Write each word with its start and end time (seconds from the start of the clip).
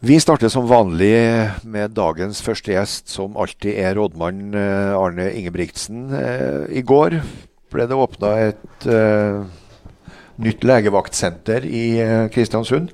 Vi 0.00 0.14
starter 0.16 0.48
som 0.48 0.64
vanlig 0.64 1.12
med 1.68 1.92
dagens 1.92 2.38
første 2.40 2.72
gjest, 2.72 3.10
som 3.12 3.34
alltid 3.36 3.76
er 3.82 3.98
rådmann 3.98 4.54
eh, 4.56 4.94
Arne 4.96 5.26
Ingebrigtsen. 5.36 6.06
Eh, 6.16 6.78
I 6.80 6.82
går 6.88 7.18
ble 7.68 7.84
det 7.84 7.98
åpna 8.00 8.30
et 8.46 8.86
uh, 8.88 9.44
nytt 10.40 10.64
legevaktsenter 10.64 11.66
i 11.68 11.84
Kristiansund. 12.32 12.88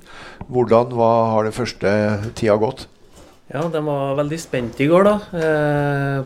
Hvordan 0.51 0.91
var, 0.99 1.31
har 1.31 1.47
det 1.47 1.55
første 1.55 1.93
tida 2.35 2.59
gått? 2.59 2.89
Ja, 3.55 3.63
De 3.71 3.81
var 3.87 4.19
veldig 4.19 4.41
spent 4.43 4.83
i 4.83 4.89
går 4.91 5.07
da, 5.07 5.15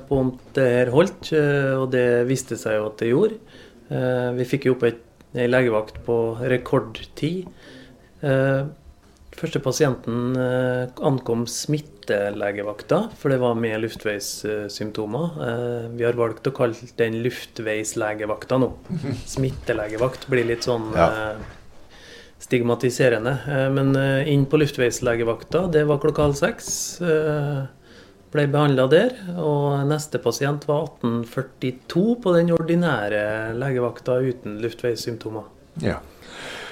på 0.09 0.17
om 0.17 0.33
det 0.57 0.65
her 0.65 0.91
holdt, 0.91 1.29
og 1.77 1.85
det 1.93 2.25
viste 2.27 2.57
seg 2.59 2.79
jo 2.79 2.89
at 2.89 2.99
det 2.99 3.13
gjorde. 3.13 3.39
Vi 4.41 4.49
fikk 4.49 4.67
jo 4.67 4.75
opp 4.75 4.87
ei 4.89 5.47
legevakt 5.47 6.01
på 6.09 6.17
rekordtid. 6.41 7.45
Første 9.41 9.57
pasienten 9.57 10.35
eh, 10.37 10.91
ankom 11.01 11.47
smittelegevakta, 11.49 13.07
for 13.17 13.33
det 13.33 13.39
var 13.41 13.55
med 13.57 13.79
luftveissymptomer. 13.81 15.39
Eh, 15.47 15.87
vi 15.97 16.05
har 16.05 16.19
valgt 16.19 16.45
å 16.45 16.53
kalle 16.53 16.91
den 16.99 17.17
luftveislegevakta 17.25 18.59
nå. 18.61 18.69
Smittelegevakt 19.33 20.27
blir 20.29 20.45
litt 20.45 20.67
sånn 20.69 20.91
ja. 20.93 21.07
Eh, 21.09 21.97
stigmatiserende. 22.41 23.33
Men 23.73 23.93
inn 24.29 24.47
på 24.49 24.57
luftveislegevakta, 24.61 25.67
det 25.73 25.83
var 25.89 25.99
klokka 26.01 26.25
halv 26.25 26.37
seks. 26.39 26.71
Ble 28.33 28.45
behandla 28.49 28.87
der. 28.89 29.13
Og 29.37 29.83
neste 29.85 30.17
pasient 30.23 30.65
var 30.65 30.87
1842 30.87 32.03
på 32.23 32.33
den 32.33 32.49
ordinære 32.57 33.21
legevakta 33.61 34.17
uten 34.25 34.57
luftveissymptomer. 34.65 35.45
Ja. 35.85 35.99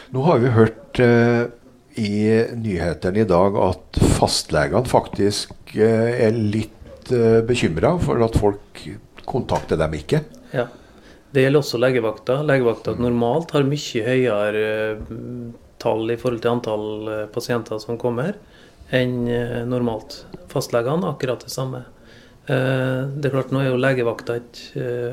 Nå 0.10 0.26
har 0.26 0.41
vi 0.41 0.58
hørt 0.58 1.04
i 1.99 2.45
nyhetene 2.55 3.23
i 3.23 3.27
dag 3.27 3.58
at 3.59 3.99
fastlegene 4.17 4.88
faktisk 4.88 5.76
eh, 5.76 6.26
er 6.27 6.35
litt 6.35 7.12
eh, 7.13 7.40
bekymra 7.45 7.95
for 8.02 8.21
at 8.24 8.37
folk 8.40 8.84
kontakter 9.29 9.79
dem 9.79 9.98
ikke. 9.99 10.24
Ja. 10.55 10.70
Det 11.29 11.43
gjelder 11.43 11.62
også 11.62 11.77
legevakta. 11.77 12.40
Legevakta 12.41 12.96
normalt 12.98 13.51
har 13.54 13.68
mye 13.68 14.05
høyere 14.07 14.63
eh, 14.63 15.20
tall 15.79 16.09
i 16.09 16.18
forhold 16.20 16.41
til 16.43 16.55
antall 16.55 16.87
pasienter 17.34 17.79
som 17.79 17.99
kommer, 18.02 18.34
enn 18.91 19.29
normalt. 19.70 20.24
Fastlegene 20.52 21.07
akkurat 21.13 21.46
det 21.46 21.54
samme. 21.54 21.85
Det 22.49 23.29
er 23.29 23.31
klart, 23.31 23.54
Nå 23.54 23.62
er 23.62 23.70
jo 23.70 23.77
legevakta 23.79 24.35
et 24.41 24.59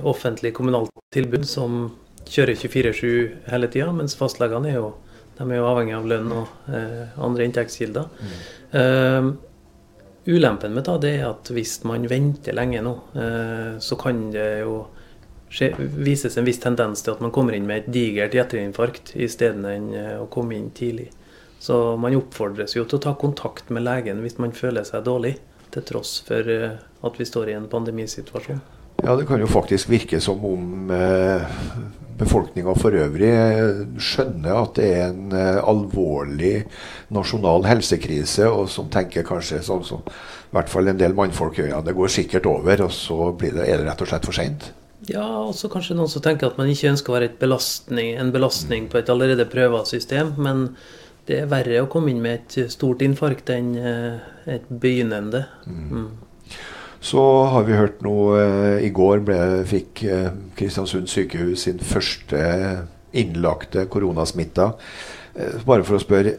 offentlig 0.09 0.51
kommunalt 0.57 0.91
tilbud 1.15 1.45
som 1.47 1.93
kjører 2.27 2.59
24-7 2.59 3.51
hele 3.53 3.69
tida, 3.71 3.93
mens 3.95 4.17
fastlegene 4.19 4.73
er 4.73 4.81
jo 4.81 4.89
de 5.37 5.47
er 5.51 5.59
jo 5.59 5.69
avhengig 5.69 5.97
av 5.97 6.07
lønn 6.09 6.33
og 6.33 6.71
eh, 6.73 7.17
andre 7.23 7.47
inntektskilder. 7.47 8.07
Mm. 8.21 8.37
Uh, 8.77 9.29
ulempen 10.27 10.75
med 10.75 10.89
det 11.05 11.13
er 11.21 11.27
at 11.29 11.51
hvis 11.55 11.79
man 11.87 12.09
venter 12.11 12.57
lenge 12.57 12.83
nå, 12.83 12.95
uh, 13.15 13.77
så 13.83 13.99
kan 14.01 14.27
det 14.35 14.47
jo 14.65 14.79
skje, 15.53 15.71
vises 15.79 16.37
en 16.37 16.49
viss 16.49 16.61
tendens 16.63 17.05
til 17.05 17.15
at 17.15 17.23
man 17.25 17.35
kommer 17.35 17.57
inn 17.57 17.69
med 17.69 17.85
et 17.85 17.93
digert 17.95 18.35
hjerteinfarkt 18.37 19.15
istedenfor 19.15 20.25
å 20.25 20.31
komme 20.33 20.57
inn 20.59 20.73
tidlig. 20.77 21.11
Så 21.63 21.97
man 22.01 22.17
oppfordres 22.17 22.77
jo 22.77 22.85
til 22.85 22.99
å 22.99 23.05
ta 23.07 23.15
kontakt 23.19 23.71
med 23.73 23.87
legen 23.87 24.25
hvis 24.25 24.41
man 24.43 24.57
føler 24.57 24.89
seg 24.89 25.07
dårlig, 25.07 25.37
til 25.75 25.85
tross 25.85 26.19
for 26.25 26.47
at 26.47 27.21
vi 27.21 27.27
står 27.29 27.51
i 27.51 27.57
en 27.59 27.69
pandemisituasjon. 27.69 28.61
Ja, 29.03 29.17
det 29.17 29.27
kan 29.29 29.41
jo 29.41 29.49
faktisk 29.51 29.91
virke 29.93 30.21
som 30.25 30.45
om 30.45 30.91
eh, 30.91 31.43
befolkninga 32.19 32.75
for 32.79 32.97
øvrig 32.97 33.33
skjønner 34.03 34.57
at 34.61 34.79
det 34.79 34.89
er 34.95 35.05
en 35.11 35.35
uh, 35.35 35.61
alvorlig 35.69 36.65
nasjonal 37.15 37.67
helsekrise, 37.69 38.49
og 38.49 38.71
som 38.73 38.91
tenker 38.93 39.27
kanskje 39.27 39.63
sånn 39.67 39.85
som 39.87 40.03
i 40.07 40.57
hvert 40.57 40.71
fall 40.73 40.89
en 40.89 40.99
del 41.01 41.17
mannfolk 41.17 41.59
gjør, 41.61 41.73
ja, 41.75 41.81
det 41.85 41.97
går 41.97 42.13
sikkert 42.13 42.49
over, 42.49 42.87
og 42.87 42.93
så 42.95 43.33
det, 43.41 43.55
er 43.67 43.81
det 43.81 43.89
rett 43.89 44.05
og 44.05 44.11
slett 44.11 44.29
for 44.29 44.37
seint. 44.37 44.71
Ja, 45.07 45.27
og 45.45 45.53
så 45.55 45.69
kanskje 45.71 45.95
noen 45.99 46.11
som 46.11 46.23
tenker 46.25 46.49
at 46.49 46.57
man 46.59 46.71
ikke 46.73 46.91
ønsker 46.95 47.13
å 47.13 47.17
være 47.19 47.35
belastning, 47.41 48.15
en 48.17 48.33
belastning 48.35 48.89
på 48.91 49.01
et 49.01 49.11
allerede 49.13 49.47
prøva 49.51 49.85
system, 49.87 50.33
men 50.41 50.71
det 51.27 51.43
er 51.43 51.51
verre 51.51 51.83
å 51.83 51.91
komme 51.91 52.13
inn 52.13 52.23
med 52.23 52.39
et 52.39 52.73
stort 52.73 53.03
infarkt 53.05 53.51
enn 53.53 53.75
uh, 53.77 54.23
et 54.51 54.67
begynnende. 54.71 55.45
Mm. 55.67 56.09
Så 57.07 57.23
har 57.53 57.67
vi 57.69 57.77
hørt 57.79 58.01
noe 58.03 58.39
eh, 58.41 58.85
I 58.87 58.91
går 58.95 59.23
ble, 59.27 59.39
fikk 59.69 60.03
eh, 60.11 60.31
Kristiansund 60.59 61.11
sykehus 61.11 61.67
sin 61.69 61.79
første 61.79 62.41
innlagte 63.17 63.87
koronasmitta. 63.93 64.73
Eh, 65.35 65.61
bare 65.69 65.87
for 65.87 65.99
å 65.99 66.03
spørre 66.03 66.37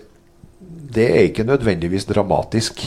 Det 0.97 1.05
er 1.07 1.29
ikke 1.29 1.47
nødvendigvis 1.47 2.07
dramatisk? 2.09 2.83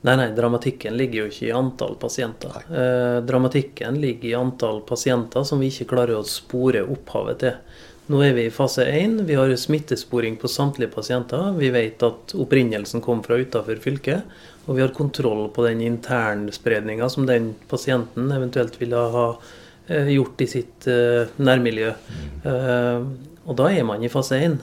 Nei, 0.00 0.14
nei, 0.16 0.30
dramatikken 0.32 0.96
ligger 0.96 1.26
jo 1.26 1.28
ikke 1.28 1.46
i 1.50 1.54
antall 1.54 1.96
pasienter. 2.00 2.54
Eh, 2.72 3.20
dramatikken 3.28 4.00
ligger 4.00 4.30
i 4.30 4.38
antall 4.38 4.80
pasienter 4.88 5.44
som 5.44 5.60
vi 5.60 5.68
ikke 5.68 5.90
klarer 5.92 6.16
å 6.16 6.26
spore 6.26 6.86
opphavet 6.88 7.42
til. 7.44 7.58
Nå 8.10 8.22
er 8.26 8.32
vi 8.34 8.46
i 8.48 8.54
fase 8.54 8.86
1. 8.90 9.20
Vi 9.28 9.36
har 9.38 9.52
smittesporing 9.54 10.40
på 10.40 10.48
samtlige 10.50 10.90
pasienter. 10.94 11.52
Vi 11.60 11.68
vet 11.70 12.02
at 12.02 12.32
opprinnelsen 12.34 13.04
kom 13.04 13.20
fra 13.22 13.38
utafor 13.38 13.78
fylket. 13.84 14.24
Og 14.66 14.76
vi 14.76 14.84
har 14.84 14.92
kontroll 14.94 15.48
på 15.54 15.64
den 15.66 15.80
internspredninga 15.84 17.08
som 17.10 17.26
den 17.26 17.54
pasienten 17.70 18.30
eventuelt 18.34 18.76
ville 18.80 19.00
ha 19.14 19.26
eh, 19.88 20.12
gjort 20.14 20.44
i 20.44 20.48
sitt 20.50 20.88
eh, 20.90 21.32
nærmiljø. 21.40 21.92
Mm. 22.44 23.10
Og 23.50 23.56
da 23.56 23.70
er 23.72 23.86
man 23.88 24.02
i 24.04 24.10
fase 24.12 24.36
1. 24.36 24.58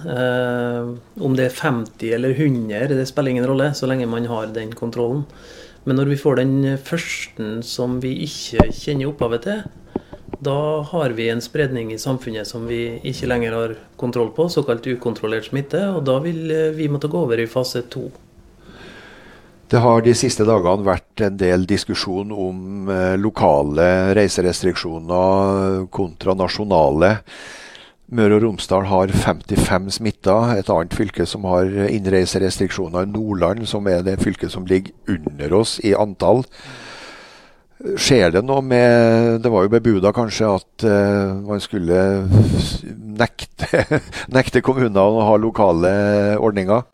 Om 1.19 1.33
det 1.35 1.47
er 1.47 1.55
50 1.57 2.13
eller 2.15 2.35
100, 2.37 2.93
det 2.93 3.07
spiller 3.09 3.33
ingen 3.33 3.47
rolle, 3.49 3.71
så 3.75 3.89
lenge 3.89 4.07
man 4.07 4.29
har 4.29 4.53
den 4.53 4.71
kontrollen. 4.77 5.25
Men 5.83 5.97
når 5.99 6.11
vi 6.13 6.19
får 6.21 6.37
den 6.39 6.53
første 6.83 7.49
som 7.67 7.97
vi 8.03 8.13
ikke 8.27 8.69
kjenner 8.75 9.09
opphavet 9.09 9.43
til, 9.47 9.65
da 10.43 10.83
har 10.91 11.15
vi 11.17 11.29
en 11.33 11.41
spredning 11.41 11.91
i 11.91 11.99
samfunnet 11.99 12.47
som 12.47 12.67
vi 12.69 12.99
ikke 13.07 13.27
lenger 13.31 13.57
har 13.57 13.75
kontroll 13.99 14.29
på, 14.37 14.45
såkalt 14.53 14.87
ukontrollert 14.87 15.49
smitte, 15.49 15.81
og 15.89 16.05
da 16.07 16.19
vil 16.23 16.53
vi 16.77 16.87
måtte 16.91 17.09
gå 17.11 17.25
over 17.25 17.41
i 17.41 17.49
fase 17.49 17.81
2. 17.91 18.05
Det 19.67 19.81
har 19.83 19.99
de 19.99 20.13
siste 20.15 20.45
dagene 20.47 20.87
vært 20.87 21.21
en 21.25 21.35
del 21.35 21.65
diskusjon 21.67 22.29
om 22.31 22.87
eh, 22.87 23.17
lokale 23.19 24.15
reiserestriksjoner 24.15 25.89
kontra 25.91 26.37
nasjonale. 26.39 27.09
Møre 28.15 28.37
og 28.37 28.45
Romsdal 28.45 28.87
har 28.87 29.11
55 29.11 29.89
smitta. 29.97 30.37
Et 30.55 30.71
annet 30.71 30.95
fylke 30.95 31.27
som 31.27 31.43
har 31.51 31.67
innreiserestriksjoner, 31.67 33.09
Nordland, 33.11 33.67
som 33.67 33.91
er 33.91 34.07
det 34.07 34.21
fylket 34.23 34.55
som 34.55 34.63
ligger 34.69 34.95
under 35.17 35.59
oss 35.59 35.81
i 35.83 35.91
antall. 35.99 36.45
Skjer 37.77 38.31
det 38.33 38.41
noe 38.41 38.63
med 38.65 39.43
Det 39.43 39.51
var 39.53 39.67
jo 39.67 39.69
bebuda 39.69 40.09
kanskje 40.15 40.47
at 40.49 40.85
uh, 40.89 41.35
man 41.45 41.61
skulle 41.61 41.99
nekte, 43.19 43.83
nekte 44.37 44.63
kommunene 44.65 45.03
å 45.03 45.27
ha 45.27 45.35
lokale 45.37 45.91
ordninger? 46.39 46.87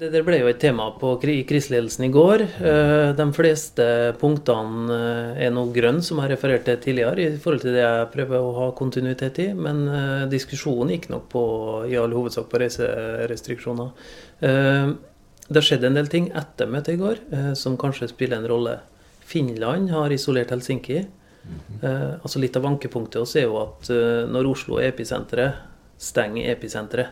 Det 0.00 0.08
der 0.14 0.22
ble 0.24 0.38
jo 0.38 0.46
et 0.48 0.56
tema 0.56 0.86
på 0.96 1.10
kriseledelsen 1.20 2.06
i 2.06 2.12
går. 2.14 2.40
Eh, 2.64 3.10
de 3.18 3.26
fleste 3.36 3.84
punktene 4.16 4.94
eh, 4.96 5.42
er 5.44 5.52
nå 5.52 5.66
grønne, 5.74 6.00
som 6.00 6.22
jeg 6.22 6.30
refererte 6.32 6.72
til 6.72 6.80
tidligere, 6.86 7.26
i 7.26 7.42
forhold 7.42 7.60
til 7.60 7.76
det 7.76 7.82
jeg 7.82 8.06
prøver 8.14 8.40
å 8.40 8.54
ha 8.56 8.70
kontinuitet 8.78 9.42
i. 9.44 9.46
Men 9.52 9.82
eh, 9.92 10.24
diskusjonen 10.32 10.94
gikk 10.94 11.10
nok 11.12 11.28
på, 11.34 11.44
i 11.92 12.00
all 12.00 12.16
hovedsak 12.16 12.48
på 12.48 12.62
reiserestriksjoner. 12.64 13.92
Det 14.40 15.58
har 15.58 15.66
skjedd 15.68 15.84
en 15.84 16.00
del 16.00 16.08
ting 16.08 16.30
etter 16.38 16.70
møtet 16.70 16.94
i 16.94 17.00
går 17.00 17.20
som 17.58 17.76
kanskje 17.76 18.08
spiller 18.08 18.40
en 18.40 18.48
rolle. 18.48 18.78
Finland 19.28 19.90
har 19.92 20.12
isolert 20.14 20.54
Helsinki. 20.54 21.02
-hmm. 21.02 22.20
altså 22.22 22.38
Litt 22.38 22.56
av 22.56 22.66
ankepunktet 22.66 23.20
også 23.20 23.38
er 23.38 23.42
jo 23.42 23.58
at 23.60 23.90
når 24.32 24.46
Oslo 24.46 24.78
er 24.78 24.94
episenteret, 24.94 25.60
stenger 25.98 26.52
episenteret 26.52 27.08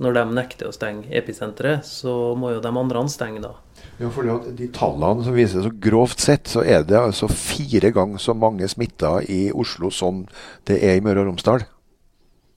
når 0.00 0.16
de 0.16 0.24
nekter 0.36 0.70
å 0.70 0.74
stenge 0.74 1.10
episenteret, 1.12 1.84
så 1.86 2.32
må 2.38 2.54
jo 2.54 2.62
de 2.64 2.72
andre 2.72 3.04
stenge 3.12 3.42
da. 3.44 3.54
Ja, 4.00 4.08
for 4.10 4.26
De 4.56 4.68
tallene 4.74 5.24
som 5.26 5.36
viser 5.36 5.64
så 5.64 5.72
grovt 5.82 6.22
sett, 6.22 6.48
så 6.50 6.64
er 6.64 6.86
det 6.86 6.98
altså 6.98 7.28
fire 7.28 7.92
ganger 7.94 8.22
så 8.22 8.34
mange 8.34 8.68
smitta 8.70 9.18
i 9.28 9.50
Oslo 9.52 9.90
som 9.94 10.24
det 10.68 10.80
er 10.82 10.98
i 10.98 11.04
Møre 11.04 11.22
og 11.22 11.30
Romsdal. 11.30 11.66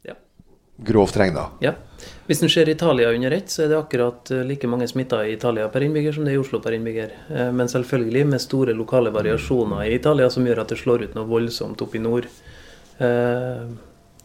Ja. 0.08 0.16
Grovt 0.88 1.18
regna. 1.20 1.50
Ja. 1.64 1.76
Hvis 2.26 2.42
en 2.42 2.50
ser 2.50 2.70
Italia 2.70 3.12
under 3.14 3.34
ett, 3.38 3.52
så 3.54 3.64
er 3.64 3.70
det 3.70 3.78
akkurat 3.78 4.31
eh, 4.34 4.46
like 4.46 4.68
mange 4.70 4.88
smitta 4.90 5.22
i 5.26 5.36
Italia 5.36 5.68
per 5.70 5.86
innbygger 5.86 6.16
som 6.16 6.26
det 6.26 6.34
er 6.34 6.40
i 6.40 6.42
Oslo 6.42 6.60
per 6.62 6.74
innbygger. 6.78 7.12
Eh, 7.30 7.52
men 7.54 7.70
selvfølgelig 7.70 8.24
med 8.31 8.42
store 8.42 8.74
lokale 8.78 9.14
variasjoner 9.14 9.86
i 9.86 9.94
Italia 10.00 10.30
som 10.34 10.46
gjør 10.46 10.64
at 10.64 10.74
det 10.74 10.80
slår 10.81 11.06
ut 11.06 11.18
noe 11.18 11.30
voldsomt 11.30 11.86
opp 11.86 11.94
i 11.94 12.02
nord. 12.02 12.30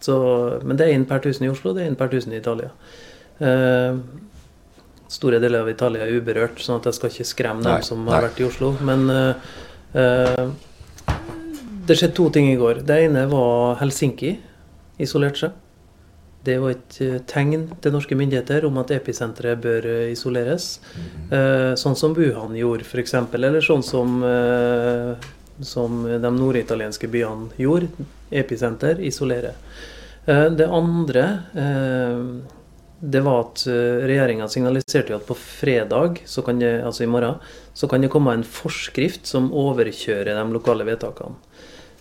Eh, 0.00 0.04
så, 0.04 0.60
men 0.64 0.76
det 0.76 0.88
er 0.88 0.96
én 0.96 1.06
per 1.08 1.20
tusen 1.20 1.46
i 1.46 1.52
Oslo, 1.52 1.74
det 1.76 1.84
er 1.84 1.92
én 1.92 1.98
per 1.98 2.10
tusen 2.12 2.32
i 2.32 2.40
Italia. 2.40 2.72
Eh, 3.40 3.96
store 5.10 5.40
deler 5.42 5.64
av 5.64 5.70
Italia 5.70 6.06
er 6.06 6.20
uberørt, 6.20 6.60
sånn 6.62 6.80
at 6.80 6.88
jeg 6.88 6.98
skal 6.98 7.10
ikke 7.12 7.30
skremme 7.30 7.66
dem 7.66 7.82
som 7.84 8.06
har 8.08 8.28
vært 8.28 8.40
i 8.40 8.46
Oslo. 8.46 8.74
Men 8.86 9.08
eh, 9.12 9.48
eh, 10.00 10.44
det 11.86 11.96
skjedde 11.98 12.16
to 12.16 12.28
ting 12.32 12.48
i 12.52 12.60
går. 12.60 12.84
Det 12.86 13.00
ene 13.08 13.26
var 13.30 13.80
Helsinki, 13.80 14.36
isolert 15.00 15.40
seg. 15.40 15.58
Det 16.40 16.54
var 16.56 16.72
et 16.72 17.26
tegn 17.28 17.66
til 17.84 17.92
norske 17.92 18.16
myndigheter 18.16 18.64
om 18.64 18.78
at 18.80 18.94
episenteret 18.94 19.60
bør 19.60 19.84
isoleres. 20.08 20.78
Mm. 20.96 21.74
Sånn 21.76 21.98
som 22.00 22.14
Wuhan 22.16 22.54
gjorde, 22.56 22.86
f.eks. 22.88 23.12
Eller 23.36 23.60
sånn 23.60 23.84
som, 23.84 24.14
som 25.66 26.04
de 26.06 26.32
norditalienske 26.36 27.10
byene 27.10 27.50
gjorde. 27.60 28.08
Episenter, 28.30 29.00
isolere. 29.02 29.54
Det 30.26 30.66
andre 30.68 31.24
det 33.00 33.20
var 33.24 33.46
at 33.46 33.64
eh, 33.66 34.02
regjeringa 34.08 34.48
signaliserte 34.48 35.16
at 35.16 35.26
på 35.26 35.34
fredag, 35.34 36.20
det, 36.60 36.72
altså 36.84 37.04
i 37.04 37.08
morgen, 37.08 37.38
så 37.74 37.88
kan 37.88 38.04
det 38.04 38.10
komme 38.12 38.34
en 38.36 38.44
forskrift 38.44 39.26
som 39.26 39.48
overkjører 39.56 40.36
de 40.36 40.44
lokale 40.52 40.84
vedtakene. 40.88 41.40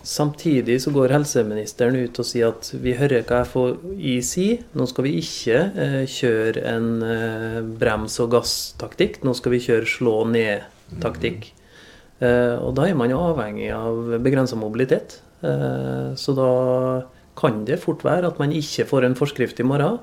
Samtidig 0.02 0.78
så 0.80 0.92
går 0.92 1.12
helseministeren 1.12 1.96
ut 2.00 2.18
og 2.20 2.24
sier 2.24 2.54
at 2.54 2.70
vi 2.80 2.94
hører 2.96 3.24
hva 3.28 3.42
FHI 3.44 4.14
sier. 4.24 4.62
Nå 4.72 4.86
skal 4.88 5.04
vi 5.08 5.16
ikke 5.20 5.58
eh, 5.72 6.02
kjøre 6.08 6.64
en 6.68 6.90
eh, 7.04 7.58
brems- 7.80 8.20
og 8.20 8.34
gasstaktikk, 8.36 9.22
nå 9.24 9.36
skal 9.36 9.56
vi 9.56 9.64
kjøre 9.70 9.88
slå 9.88 10.18
ned-taktikk. 10.36 11.52
Eh, 12.20 12.56
og 12.60 12.74
da 12.76 12.84
er 12.88 12.96
man 12.98 13.12
jo 13.12 13.20
avhengig 13.30 13.70
av 13.72 14.16
begrensa 14.20 14.58
mobilitet. 14.60 15.18
Eh, 15.40 16.12
så 16.20 16.34
da 16.36 16.50
kan 17.40 17.62
det 17.64 17.80
fort 17.80 18.04
være 18.04 18.28
at 18.28 18.40
man 18.40 18.52
ikke 18.52 18.86
får 18.88 19.08
en 19.08 19.16
forskrift 19.16 19.62
i 19.62 19.66
morgen. 19.66 19.98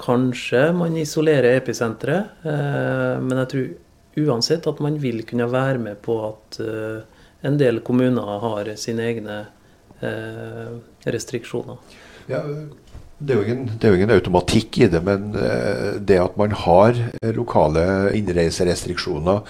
Kanskje 0.00 0.68
man 0.76 0.96
isolerer 1.00 1.56
episenteret, 1.56 2.34
eh, 2.44 3.16
men 3.22 3.40
jeg 3.40 3.52
tror 3.52 4.26
uansett 4.26 4.68
at 4.68 4.80
man 4.84 4.98
vil 5.00 5.22
kunne 5.28 5.48
være 5.52 5.80
med 5.80 6.00
på 6.04 6.16
at 6.24 6.56
en 7.44 7.58
del 7.60 7.82
kommuner 7.84 8.40
har 8.40 8.70
sine 8.80 9.04
egne 9.10 9.34
restriksjoner. 11.04 11.76
Ja, 12.30 12.40
det 13.18 13.32
er, 13.32 13.42
ingen, 13.46 13.66
det 13.72 13.88
er, 13.88 13.94
jo 13.94 14.00
ingen, 14.00 14.12
automatikk 14.12 14.78
i 14.84 14.88
det, 14.92 15.00
men 15.06 15.30
det 16.04 16.18
at 16.20 16.36
man 16.36 16.52
har 16.66 16.98
lokale 17.36 18.12
innreiserestriksjoner, 18.18 19.40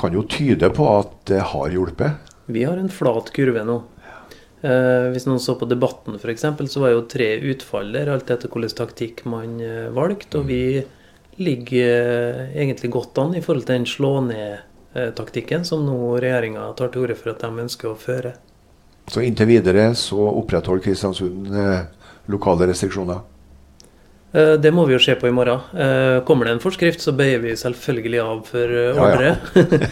kan 0.00 0.16
jo 0.16 0.24
tyde 0.24 0.70
på 0.72 0.86
at 0.94 1.12
det 1.28 1.42
har 1.52 1.74
hjulpet? 1.74 2.30
Vi 2.50 2.64
har 2.64 2.80
en 2.80 2.88
flat 2.92 3.28
kurve 3.36 3.64
nå. 3.66 3.82
Eh, 4.60 5.06
hvis 5.14 5.24
noen 5.24 5.40
så 5.40 5.54
på 5.56 5.68
Debatten 5.68 6.18
f.eks., 6.18 6.44
så 6.68 6.82
var 6.82 6.92
jo 6.92 7.06
tre 7.08 7.32
utfall 7.52 7.94
der, 7.94 8.10
alt 8.12 8.30
etter 8.30 8.50
hvilken 8.52 8.76
taktikk 8.82 9.24
man 9.30 9.56
eh, 9.64 9.88
valgte. 9.96 10.42
Og 10.42 10.50
vi 10.50 10.82
ligger 11.40 11.86
eh, 11.88 12.58
egentlig 12.60 12.92
godt 12.92 13.18
an 13.22 13.36
i 13.38 13.42
forhold 13.44 13.64
til 13.64 13.78
den 13.78 13.88
slå-ned-taktikken 13.88 15.64
som 15.68 15.86
nå 15.86 16.18
regjeringa 16.20 16.68
tar 16.76 16.92
til 16.92 17.06
orde 17.06 17.16
for 17.16 17.32
at 17.32 17.44
de 17.44 17.64
ønsker 17.64 17.92
å 17.92 17.98
føre. 18.00 18.34
Så 19.10 19.24
inntil 19.24 19.48
videre 19.48 19.88
så 19.98 20.20
opprettholder 20.28 20.84
Kristiansund 20.84 21.48
lokale 22.30 22.70
restriksjoner? 22.70 23.20
Eh, 24.32 24.52
det 24.62 24.70
må 24.70 24.84
vi 24.86 24.94
jo 24.94 25.00
se 25.02 25.16
på 25.18 25.26
i 25.26 25.34
morgen. 25.34 25.58
Eh, 25.74 26.22
kommer 26.26 26.46
det 26.46 26.54
en 26.54 26.62
forskrift, 26.62 27.02
så 27.02 27.14
bøyer 27.16 27.42
vi 27.42 27.56
selvfølgelig 27.58 28.20
av 28.22 28.42
for 28.46 28.74
ordre. 28.94 29.32
Ja, 29.32 29.64
ja. 29.64 29.90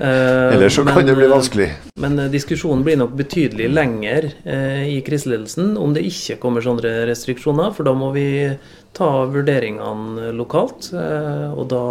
Ellers 0.54 0.78
så 0.78 0.84
kan 0.86 1.06
det 1.06 1.16
bli 1.18 1.30
vanskelig. 1.30 1.68
Men 2.00 2.16
diskusjonen 2.32 2.84
blir 2.86 3.00
nok 3.00 3.16
betydelig 3.18 3.66
lenger 3.68 4.30
i 4.88 4.94
kriseledelsen 5.04 5.74
om 5.76 5.92
det 5.92 6.06
ikke 6.08 6.38
kommer 6.40 6.64
sånne 6.64 7.02
restriksjoner. 7.10 7.74
For 7.76 7.84
da 7.84 7.92
må 7.92 8.08
vi 8.14 8.24
ta 8.96 9.10
vurderingene 9.28 10.30
lokalt. 10.38 10.88
Og 10.96 11.68
da 11.68 11.84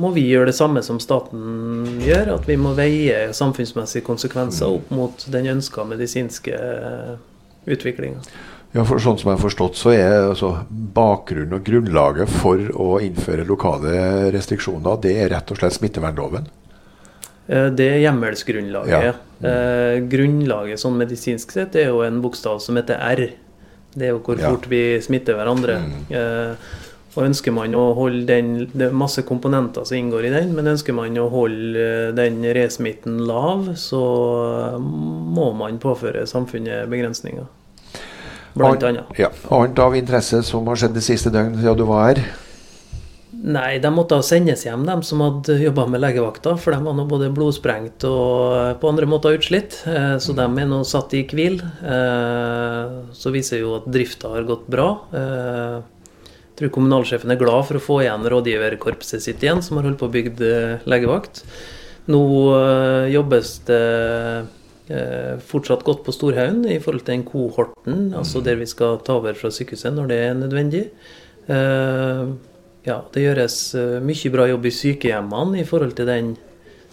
må 0.00 0.14
vi 0.16 0.24
gjøre 0.30 0.48
det 0.48 0.56
samme 0.56 0.80
som 0.86 1.02
staten 1.02 2.00
gjør. 2.06 2.38
At 2.38 2.48
vi 2.48 2.56
må 2.56 2.72
veie 2.78 3.34
samfunnsmessige 3.36 4.06
konsekvenser 4.08 4.78
opp 4.78 4.88
mot 4.96 5.28
den 5.28 5.52
ønska 5.58 5.84
medisinske 5.84 6.56
utviklinga. 7.66 8.22
Ja, 8.76 8.84
for 8.84 9.00
sånn 9.00 9.16
som 9.16 9.30
jeg 9.30 9.38
har 9.38 9.44
forstått, 9.44 9.78
så 9.78 9.92
er 9.94 10.28
altså 10.32 10.50
bakgrunnen 10.68 11.56
og 11.56 11.64
grunnlaget 11.64 12.32
for 12.42 12.60
å 12.76 12.98
innføre 13.00 13.46
lokale 13.48 14.30
restriksjoner, 14.34 14.98
det 15.04 15.14
er 15.22 15.30
rett 15.32 15.52
og 15.52 15.60
slett 15.60 15.76
smittevernloven? 15.78 16.50
Eh, 17.46 17.68
det 17.78 17.86
er 17.94 18.02
hjemmelsgrunnlaget. 18.02 19.06
Ja. 19.06 19.14
Eh, 19.48 19.98
grunnlaget 20.10 20.82
sånn 20.82 20.98
medisinsk 20.98 21.54
sett 21.54 21.78
er 21.78 21.92
jo 21.92 22.02
en 22.04 22.20
bokstav 22.24 22.60
som 22.64 22.76
heter 22.80 23.00
R. 23.00 23.24
Det 23.96 24.10
er 24.10 24.12
jo 24.12 24.20
hvor 24.20 24.40
fort 24.42 24.66
vi 24.68 24.82
smitter 25.04 25.38
hverandre. 25.38 25.78
Mm. 25.80 25.96
Eh, 26.10 26.74
og 27.16 27.24
ønsker 27.24 27.54
man 27.56 27.74
å 27.74 27.88
holde 27.96 28.26
den 28.28 28.50
Det 28.72 28.90
er 28.90 28.96
masse 28.96 29.24
komponenter 29.26 29.86
som 29.88 29.96
inngår 29.96 30.28
i 30.28 30.32
den, 30.34 30.54
men 30.56 30.72
ønsker 30.74 30.96
man 30.96 31.16
å 31.18 31.28
holde 31.32 32.12
den 32.16 32.42
resmitten 32.56 33.22
lav, 33.28 33.72
så 33.80 34.02
må 34.80 35.50
man 35.56 35.80
påføre 35.82 36.26
samfunnet 36.28 36.90
begrensninger 36.92 37.46
blant 38.56 38.82
annet. 38.88 39.04
Ja. 39.20 39.30
Annet 39.52 39.78
av 39.78 39.96
interesse 39.96 40.42
som 40.46 40.66
har 40.70 40.80
skjedd 40.80 40.96
de 40.96 41.04
siste 41.04 41.32
døgnet 41.32 41.60
siden 41.60 41.80
du 41.80 41.86
var 41.88 42.10
her? 42.10 42.22
Nei, 43.36 43.76
de 43.82 43.90
måtte 43.92 44.16
sendes 44.24 44.64
hjem, 44.64 44.86
de 44.88 44.94
som 45.04 45.20
hadde 45.22 45.58
jobba 45.60 45.84
med 45.92 46.00
legevakta. 46.02 46.54
For 46.58 46.72
de 46.72 46.80
var 46.82 46.96
nå 46.96 47.04
både 47.10 47.28
blodsprengt 47.34 48.06
og 48.08 48.80
på 48.80 48.90
andre 48.90 49.08
måter 49.10 49.36
utslitt. 49.36 49.76
Eh, 49.86 50.16
så 50.22 50.34
de 50.34 50.46
er 50.46 50.70
nå 50.70 50.80
satt 50.88 51.12
i 51.14 51.22
hvil. 51.28 51.60
Eh, 51.62 52.96
så 53.14 53.34
viser 53.34 53.60
jo 53.60 53.76
at 53.78 53.90
drifta 53.92 54.32
har 54.32 54.48
gått 54.48 54.66
bra. 54.72 54.88
Eh, 56.56 56.60
tror 56.60 56.74
kommunalsjefen 56.74 57.32
er 57.32 57.40
glad 57.40 57.66
for 57.68 57.78
å 57.78 57.84
få 57.84 58.02
igjen 58.04 58.24
rådgiverkorpset 58.32 59.22
sitt 59.22 59.42
igjen, 59.44 59.62
som 59.62 59.76
har 59.76 59.90
holdt 59.90 60.00
på 60.00 60.08
å 60.08 60.14
bygge 60.14 60.52
legevakt. 60.88 61.44
Nå 62.08 62.22
jobbes 63.10 63.58
det 63.66 63.82
Eh, 64.86 65.38
fortsatt 65.42 65.82
godt 65.82 66.04
på 66.06 66.12
Storhaugen 66.14 66.60
i 66.70 66.78
forhold 66.78 67.02
til 67.02 67.16
den 67.16 67.24
kohorten, 67.26 68.12
altså 68.14 68.38
der 68.38 68.54
vi 68.60 68.68
skal 68.70 69.00
ta 69.02 69.16
over 69.18 69.34
fra 69.34 69.50
sykehuset 69.50 69.90
når 69.90 70.12
det 70.12 70.18
er 70.22 70.36
nødvendig. 70.38 70.82
Eh, 71.50 72.22
ja, 72.86 73.00
det 73.10 73.24
gjøres 73.24 73.56
eh, 73.74 73.96
mye 73.98 74.30
bra 74.30 74.46
jobb 74.46 74.68
i 74.70 74.74
sykehjemmene 74.76 75.58
i 75.58 75.66
forhold 75.66 75.96
til 75.98 76.06
den 76.06 76.36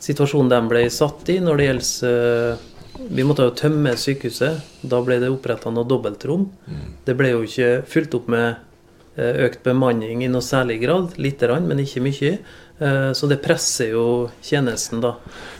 situasjonen 0.01 0.49
de 0.49 0.61
ble 0.71 0.87
satt 0.89 1.29
i 1.29 1.37
når 1.41 1.61
det 1.61 1.67
gjelder 1.69 2.69
Vi 2.93 3.23
måtte 3.25 3.45
jo 3.47 3.55
tømme 3.57 3.95
sykehuset. 3.97 4.59
Da 4.85 4.99
ble 5.01 5.17
det 5.19 5.29
oppretta 5.33 5.71
noe 5.73 5.85
dobbeltrom. 5.89 6.43
Mm. 6.69 6.83
Det 7.05 7.15
ble 7.17 7.31
jo 7.31 7.39
ikke 7.41 7.69
fulgt 7.89 8.13
opp 8.13 8.27
med 8.29 8.61
økt 9.17 9.63
bemanning 9.65 10.23
i 10.25 10.29
noe 10.31 10.41
særlig 10.41 10.79
grad. 10.81 11.17
Lite 11.21 11.49
grann, 11.49 11.67
men 11.69 11.81
ikke 11.83 12.01
mye. 12.01 12.37
Eh, 12.79 13.11
så 13.13 13.27
det 13.29 13.37
presser 13.43 13.91
jo 13.93 14.05
tjenesten, 14.41 15.01
da. 15.03 15.13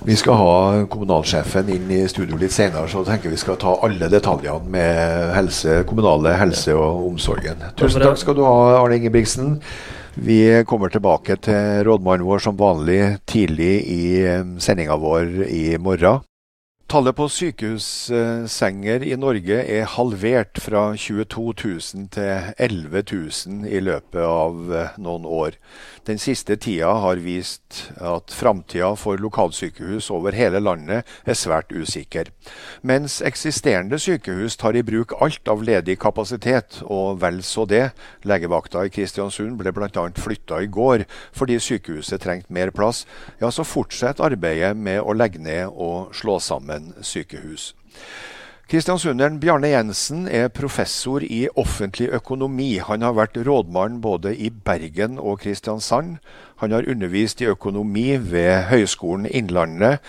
Vi 0.06 0.16
skal 0.18 0.40
ha 0.40 0.54
kommunalsjefen 0.90 1.70
inn 1.72 1.92
i 1.94 2.02
studio 2.10 2.40
litt 2.42 2.56
senere, 2.56 2.90
så 2.90 3.04
tenker 3.06 3.32
vi 3.32 3.40
skal 3.40 3.60
ta 3.62 3.76
alle 3.86 4.10
detaljene 4.12 4.74
med 4.74 5.34
helse, 5.38 5.84
kommunale 5.90 6.36
helse 6.40 6.74
og 6.74 7.12
omsorgen. 7.12 7.62
Tusen 7.80 8.04
takk 8.04 8.20
skal 8.22 8.40
du 8.40 8.44
ha, 8.48 8.58
Arne 8.82 8.98
Ingebrigtsen. 8.98 9.60
Vi 10.14 10.42
kommer 10.70 10.92
tilbake 10.94 11.40
til 11.42 11.86
rådmannen 11.88 12.26
vår 12.28 12.44
som 12.44 12.58
vanlig 12.58 13.00
tidlig 13.30 13.74
i 13.90 14.04
eh, 14.26 14.46
sendinga 14.62 14.98
vår 14.98 15.46
i 15.48 15.66
morgen. 15.78 16.26
Tallet 16.94 17.16
på 17.18 17.26
sykehussenger 17.26 19.02
i 19.02 19.16
Norge 19.18 19.56
er 19.66 19.88
halvert 19.96 20.60
fra 20.62 20.84
22 20.94 21.42
000 21.64 22.04
til 22.14 22.52
11 22.62 23.02
000 23.10 23.64
i 23.66 23.80
løpet 23.82 24.22
av 24.22 24.70
eh, 24.70 25.00
noen 25.02 25.26
år. 25.26 25.58
Den 26.06 26.22
siste 26.22 26.54
tida 26.62 26.92
har 27.02 27.18
vist 27.24 27.80
at 27.98 28.30
framtida 28.36 28.92
for 29.00 29.18
lokalsykehus 29.18 30.12
over 30.14 30.38
hele 30.38 30.62
landet 30.62 31.10
er 31.26 31.40
svært 31.40 31.74
usikker. 31.74 32.30
Mens 32.86 33.24
eksisterende 33.26 33.98
sykehus 33.98 34.60
tar 34.62 34.78
i 34.78 34.86
bruk 34.86 35.16
alt 35.18 35.50
av 35.50 35.66
ledig 35.66 35.98
kapasitet, 36.04 36.84
og 36.84 37.24
vel 37.26 37.42
så 37.42 37.66
det. 37.66 37.88
Legevakta 38.22 38.86
i 38.86 38.94
Kristiansund 38.94 39.58
ble 39.58 39.74
bl.a. 39.74 40.06
flytta 40.28 40.62
i 40.62 40.70
går 40.70 41.08
fordi 41.34 41.58
sykehuset 41.58 42.22
trengte 42.22 42.54
mer 42.54 42.70
plass. 42.70 43.08
Ja, 43.42 43.50
så 43.50 43.66
fortsetter 43.66 44.30
arbeidet 44.30 44.76
med 44.78 45.02
å 45.02 45.18
legge 45.18 45.42
ned 45.42 45.74
og 45.74 46.14
slå 46.14 46.38
sammen 46.44 46.83
sykehus. 47.02 47.74
Kristiansunderen 48.72 49.36
Bjarne 49.42 49.70
Jensen 49.70 50.24
er 50.26 50.48
professor 50.48 51.22
i 51.22 51.44
offentlig 51.60 52.08
økonomi. 52.16 52.78
Han 52.82 53.04
har 53.06 53.14
vært 53.14 53.36
rådmann 53.46 54.00
både 54.02 54.32
i 54.34 54.48
Bergen 54.50 55.20
og 55.20 55.44
Kristiansand. 55.44 56.16
Han 56.64 56.72
har 56.72 56.88
undervist 56.90 57.44
i 57.44 57.50
økonomi 57.52 58.16
ved 58.18 58.70
Høgskolen 58.72 59.28
Innlandet, 59.30 60.00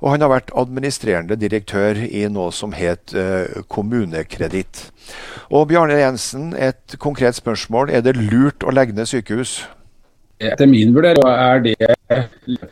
og 0.00 0.14
han 0.14 0.22
har 0.22 0.30
vært 0.30 0.54
administrerende 0.56 1.36
direktør 1.36 1.98
i 2.06 2.22
noe 2.30 2.54
som 2.54 2.72
het 2.72 3.12
uh, 3.18 3.60
Kommunekreditt. 3.68 4.86
Og 5.50 5.68
Bjarne 5.68 5.98
Jensen, 5.98 6.52
et 6.54 6.96
konkret 7.02 7.34
spørsmål. 7.34 7.90
Er 7.90 8.06
det 8.06 8.16
lurt 8.16 8.64
å 8.64 8.72
legge 8.72 8.94
ned 8.96 9.10
sykehus? 9.10 9.64
Etter 10.40 10.70
min 10.70 10.94
vurdering 10.94 11.28
er 11.28 11.60
det 11.66 11.76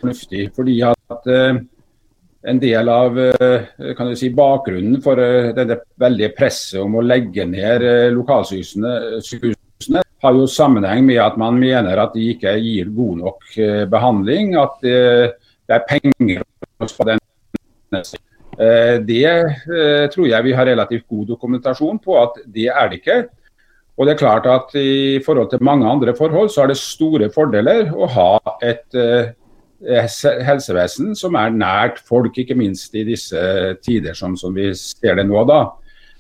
fornuftig. 0.01 0.49
fordi 0.55 0.81
at 0.87 1.29
uh, 1.29 1.61
en 2.43 2.59
del 2.59 2.89
av 2.89 3.19
eh, 3.21 3.95
kan 3.97 4.09
du 4.11 4.17
si, 4.19 4.31
bakgrunnen 4.35 5.01
for 5.03 5.21
eh, 5.23 5.53
dette 5.55 5.83
veldige 6.01 6.33
presset 6.37 6.81
om 6.83 6.99
å 6.99 7.05
legge 7.05 7.47
ned 7.47 7.85
eh, 7.87 8.09
lokalsykehusene 8.15 10.03
har 10.23 10.39
jo 10.39 10.47
sammenheng 10.47 11.05
med 11.07 11.19
at 11.23 11.39
man 11.39 11.59
mener 11.59 11.99
at 11.99 12.15
de 12.15 12.29
ikke 12.35 12.55
gir 12.63 12.91
god 12.95 13.17
nok 13.25 13.41
behandling. 13.91 14.53
At 14.55 14.77
det 14.79 15.75
er 15.75 15.83
penger 15.89 16.45
på 16.79 17.07
den 17.09 17.19
Det 19.11 19.33
tror 20.15 20.29
jeg 20.31 20.47
vi 20.47 20.55
har 20.55 20.71
relativt 20.71 21.09
god 21.11 21.27
dokumentasjon 21.33 21.99
på 22.05 22.21
at 22.21 22.39
det 22.47 22.69
er 22.71 22.93
det 22.93 23.01
ikke. 23.01 23.19
Og 23.99 24.07
det 24.07 24.15
er 24.15 24.23
klart 24.23 24.47
at 24.47 24.71
I 24.79 25.19
forhold 25.27 25.51
til 25.51 25.67
mange 25.67 25.91
andre 25.91 26.15
forhold 26.15 26.55
så 26.55 26.63
er 26.63 26.71
det 26.71 26.79
store 26.79 27.27
fordeler 27.35 27.91
å 27.91 28.07
ha 28.15 28.31
et 28.63 28.87
helsevesen 29.83 31.17
som 31.19 31.37
er 31.39 31.55
nært 31.55 32.01
folk, 32.07 32.37
ikke 32.39 32.57
minst 32.59 32.95
i 32.95 33.05
disse 33.07 33.41
tider 33.83 34.15
som, 34.15 34.37
som 34.39 34.55
vi 34.55 34.71
ser 34.79 35.19
det 35.19 35.27
nå. 35.27 35.45
da. 35.49 35.65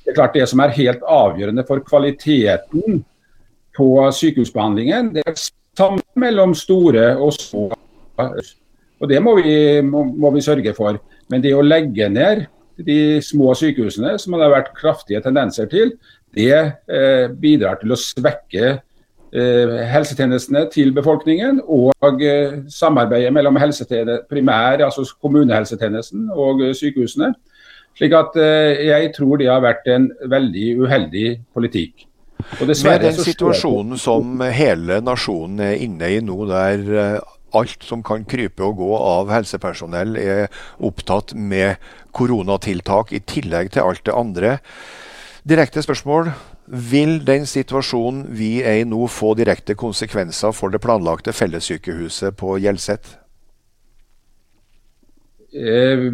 Det 0.02 0.12
er 0.12 0.18
klart 0.18 0.34
det 0.34 0.48
som 0.50 0.62
er 0.64 0.74
helt 0.74 1.02
avgjørende 1.06 1.64
for 1.68 1.82
kvaliteten 1.86 3.02
på 3.76 3.88
sykehusbehandlingen, 4.12 5.12
det 5.14 5.22
er 5.26 5.36
sammen 5.78 6.02
mellom 6.18 6.54
store 6.58 7.14
og 7.16 7.32
små. 7.36 7.70
Og 9.02 9.08
Det 9.08 9.22
må 9.22 9.36
vi, 9.40 9.80
må, 9.82 10.04
må 10.04 10.30
vi 10.34 10.42
sørge 10.44 10.74
for. 10.76 10.98
Men 11.30 11.42
det 11.42 11.54
å 11.56 11.62
legge 11.64 12.08
ned 12.12 12.44
de 12.82 13.20
små 13.24 13.54
sykehusene, 13.56 14.16
som 14.18 14.34
det 14.36 14.44
har 14.44 14.54
vært 14.54 14.74
kraftige 14.76 15.22
tendenser 15.24 15.68
til, 15.70 15.94
det 16.34 16.52
eh, 16.52 17.28
bidrar 17.28 17.80
til 17.80 17.92
å 17.92 17.98
svekke 17.98 18.66
eh, 18.68 18.80
helsetjenestene 19.32 20.66
til 20.72 20.92
befolkningen 20.92 21.62
og 21.64 22.20
eh, 22.22 22.58
samarbeidet 22.68 23.32
mellom 23.32 23.56
primær, 24.28 24.84
altså 24.84 25.06
kommunehelsetjenesten 25.22 26.30
og 26.30 26.60
eh, 26.60 26.74
sykehusene. 26.74 27.32
Slik 27.96 28.12
at 28.16 28.36
eh, 28.36 28.86
jeg 28.88 29.12
tror 29.16 29.36
det 29.40 29.48
har 29.48 29.62
vært 29.64 29.88
en 29.92 30.10
veldig 30.28 30.66
uheldig 30.84 31.28
politikk. 31.54 32.06
Med 32.60 33.00
den 33.04 33.14
situasjonen 33.14 33.98
som 34.00 34.40
hele 34.52 35.00
nasjonen 35.00 35.60
er 35.60 35.82
inne 35.84 36.08
i 36.10 36.20
nå, 36.24 36.38
der 36.50 36.88
eh, 36.92 37.18
alt 37.56 37.84
som 37.84 38.02
kan 38.04 38.24
krype 38.28 38.64
og 38.64 38.80
gå 38.80 38.90
av 38.96 39.32
helsepersonell 39.32 40.16
er 40.20 40.48
opptatt 40.80 41.34
med 41.36 41.80
koronatiltak 42.16 43.12
i 43.12 43.20
tillegg 43.20 43.72
til 43.74 43.84
alt 43.84 44.04
det 44.08 44.16
andre. 44.16 44.56
Direkte 45.48 45.84
spørsmål. 45.84 46.32
Vil 46.72 47.18
den 47.26 47.44
situasjonen 47.44 48.24
vi 48.32 48.62
er 48.64 48.80
i 48.80 48.84
nå 48.88 49.04
få 49.12 49.34
direkte 49.36 49.74
konsekvenser 49.76 50.54
for 50.56 50.72
det 50.72 50.80
planlagte 50.80 51.34
fellessykehuset 51.36 52.36
på 52.40 52.56
Hjelset? 52.64 53.10
Eh, 55.52 56.06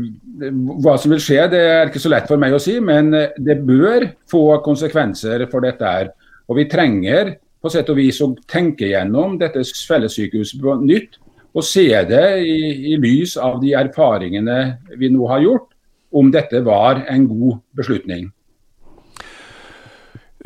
hva 0.82 0.96
som 0.98 1.14
vil 1.14 1.22
skje, 1.22 1.44
det 1.52 1.60
er 1.62 1.84
ikke 1.86 2.02
så 2.02 2.10
lett 2.10 2.26
for 2.26 2.42
meg 2.42 2.56
å 2.56 2.62
si, 2.62 2.74
men 2.82 3.12
det 3.14 3.60
bør 3.62 4.08
få 4.30 4.58
konsekvenser 4.64 5.46
for 5.52 5.62
dette. 5.62 5.84
her. 5.84 6.10
Og 6.48 6.56
Vi 6.56 6.64
trenger 6.66 7.36
på 7.62 7.70
sett 7.70 7.88
og 7.90 7.98
vis 7.98 8.20
å 8.24 8.32
tenke 8.50 8.90
gjennom 8.90 9.38
dette 9.38 9.62
fellessykehuset 9.62 10.60
på 10.62 10.74
nytt. 10.82 11.18
Og 11.54 11.64
se 11.64 11.86
det 12.06 12.26
i, 12.42 12.92
i 12.92 12.98
lys 13.00 13.36
av 13.40 13.60
de 13.62 13.72
erfaringene 13.78 14.58
vi 14.98 15.10
nå 15.10 15.26
har 15.30 15.42
gjort, 15.42 15.70
om 16.12 16.30
dette 16.32 16.60
var 16.64 17.04
en 17.08 17.26
god 17.28 17.58
beslutning. 17.76 18.28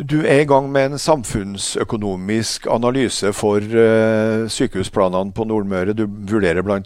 Du 0.03 0.23
er 0.27 0.41
i 0.43 0.47
gang 0.49 0.67
med 0.73 0.87
en 0.87 0.99
samfunnsøkonomisk 0.99 2.67
analyse 2.71 3.31
for 3.37 3.63
uh, 3.63 4.49
sykehusplanene 4.51 5.35
på 5.37 5.45
Nordmøre. 5.47 5.95
Du 5.95 6.07
vurderer 6.09 6.65
bl.a. 6.65 6.79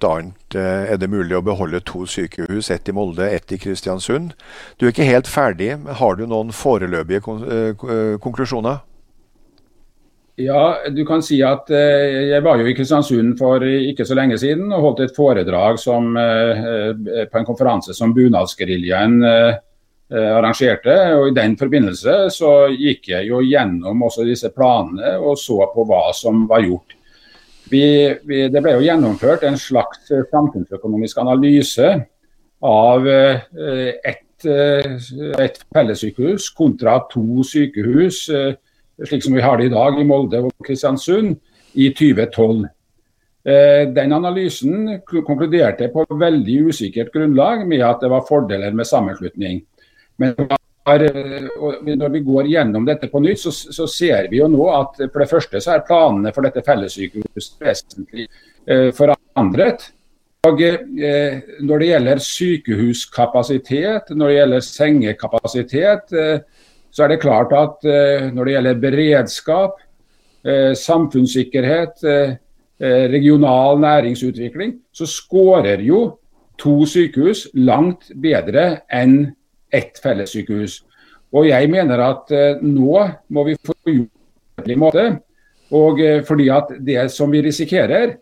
Uh, 0.54 0.60
er 0.60 0.98
det 1.00 1.08
mulig 1.08 1.38
å 1.38 1.44
beholde 1.44 1.80
to 1.86 2.04
sykehus, 2.10 2.68
ett 2.74 2.90
i 2.90 2.96
Molde, 2.96 3.30
ett 3.30 3.54
i 3.54 3.60
Kristiansund. 3.62 4.34
Du 4.76 4.84
er 4.84 4.92
ikke 4.92 5.08
helt 5.08 5.30
ferdig, 5.30 5.70
men 5.78 5.96
har 5.96 6.18
du 6.18 6.26
noen 6.26 6.52
foreløpige 6.52 7.22
kon 7.24 7.46
uh, 7.46 8.18
konklusjoner? 8.20 8.82
Ja, 10.36 10.76
du 10.92 11.00
kan 11.08 11.22
si 11.24 11.38
at 11.44 11.70
eh, 11.72 12.28
Jeg 12.28 12.42
var 12.44 12.60
jo 12.60 12.66
i 12.68 12.74
Kristiansund 12.76 13.38
for 13.40 13.62
ikke 13.64 14.04
så 14.04 14.16
lenge 14.18 14.36
siden 14.36 14.68
og 14.68 14.82
holdt 14.84 15.06
et 15.06 15.14
foredrag 15.16 15.78
som, 15.80 16.10
eh, 16.20 16.90
på 17.32 17.40
en 17.40 17.48
konferanse 17.48 17.96
som 17.96 18.12
Bunadsgeriljaen 18.12 19.16
eh, 19.24 19.56
arrangerte. 20.10 20.94
og 21.16 21.28
I 21.28 21.34
den 21.34 21.56
forbindelse 21.58 22.18
så 22.30 22.52
gikk 22.70 23.08
jeg 23.10 23.30
jo 23.30 23.40
gjennom 23.42 24.04
også 24.06 24.26
disse 24.26 24.52
planene 24.54 25.16
og 25.18 25.38
så 25.38 25.64
på 25.72 25.86
hva 25.88 26.12
som 26.14 26.44
var 26.50 26.62
gjort. 26.62 26.94
Vi, 27.66 27.82
vi, 28.22 28.44
det 28.46 28.62
ble 28.62 28.76
jo 28.76 28.84
gjennomført 28.86 29.42
en 29.42 29.58
slags 29.58 30.06
samfunnsøkonomisk 30.30 31.18
analyse 31.18 31.90
av 32.62 33.08
ett 33.10 34.22
et 34.46 35.56
fellessykehus 35.72 36.50
kontra 36.52 36.98
to 37.08 37.40
sykehus 37.48 38.26
slik 39.04 39.24
som 39.24 39.34
vi 39.36 39.44
har 39.44 39.58
det 39.58 39.68
i 39.68 39.74
dag 39.74 39.98
i 40.00 40.06
Molde 40.06 40.40
og 40.46 40.52
Kristiansund, 40.64 41.36
i 41.76 41.90
2012. 41.92 42.64
Eh, 43.46 43.82
den 43.92 44.14
analysen 44.16 45.00
konkluderte 45.04 45.90
på 45.92 46.06
veldig 46.08 46.56
usikkert 46.70 47.12
grunnlag 47.14 47.66
med 47.68 47.84
at 47.84 48.00
det 48.00 48.10
var 48.10 48.24
fordeler 48.28 48.72
med 48.72 48.88
sammenslutning. 48.88 49.60
Men 50.22 50.34
eh, 50.40 51.48
når 51.96 52.14
vi 52.14 52.22
går 52.26 52.50
gjennom 52.52 52.86
dette 52.86 53.10
på 53.12 53.20
nytt, 53.24 53.42
så, 53.42 53.52
så, 53.52 53.88
ser 53.90 54.30
vi 54.30 54.40
jo 54.40 54.48
nå 54.52 54.68
at 54.72 55.02
for 55.04 55.22
det 55.22 55.30
første 55.30 55.60
så 55.62 55.74
er 55.74 55.86
planene 55.88 56.32
for 56.34 56.46
dette 56.46 56.64
fellessykehuset 56.66 57.60
vesentlig 57.66 58.28
eh, 58.28 58.90
forandret. 58.96 59.90
Og 60.46 60.62
eh, 60.62 61.40
Når 61.66 61.82
det 61.82 61.90
gjelder 61.90 62.22
sykehuskapasitet, 62.22 64.12
når 64.14 64.28
det 64.28 64.36
gjelder 64.38 64.66
sengekapasitet, 64.66 66.12
eh, 66.12 66.38
så 66.90 67.04
er 67.04 67.12
det 67.12 67.22
klart 67.22 67.52
at 67.52 67.84
eh, 67.84 68.28
når 68.32 68.44
det 68.44 68.54
gjelder 68.54 68.82
beredskap, 68.82 69.80
eh, 70.46 70.74
samfunnssikkerhet, 70.74 72.04
regional 72.76 73.78
næringsutvikling, 73.80 74.74
så 74.92 75.06
skårer 75.08 75.80
jo 75.80 76.18
to 76.60 76.84
sykehus 76.84 77.46
langt 77.56 78.10
bedre 78.20 78.82
enn 78.92 79.30
ett 79.72 79.98
fellessykehus. 80.02 80.82
Og 81.36 81.48
jeg 81.48 81.70
mener 81.72 82.00
at 82.04 82.30
nå 82.62 83.00
må 83.34 83.44
vi 83.48 83.56
få 83.66 83.74
gjort 83.90 84.66
det 84.68 84.76
måte. 84.78 85.06
Og 85.74 85.98
fordi 86.28 86.46
at 86.54 86.70
det 86.86 87.08
som 87.12 87.32
vi 87.34 87.42
risikerer, 87.42 88.14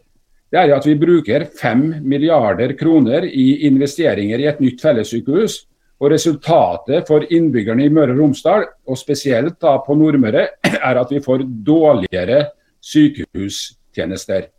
det 0.50 0.60
er 0.60 0.72
at 0.72 0.86
vi 0.88 0.96
bruker 0.96 1.44
5 1.60 1.84
milliarder 2.06 2.72
kroner 2.78 3.26
i 3.28 3.66
investeringer 3.68 4.40
i 4.40 4.48
et 4.48 4.62
nytt 4.64 4.82
fellessykehus 4.82 5.60
og 6.04 6.10
Resultatet 6.12 7.08
for 7.08 7.24
innbyggerne 7.32 7.86
i 7.86 7.92
Møre 7.92 8.14
og 8.14 8.20
Romsdal, 8.20 8.66
og 8.86 8.98
spesielt 8.98 9.56
da 9.62 9.76
på 9.84 9.96
Nordmøre, 9.96 10.48
er 10.88 11.00
at 11.00 11.12
vi 11.12 11.22
får 11.24 11.46
dårligere 11.66 12.40
sykehustjenester. 12.84 14.50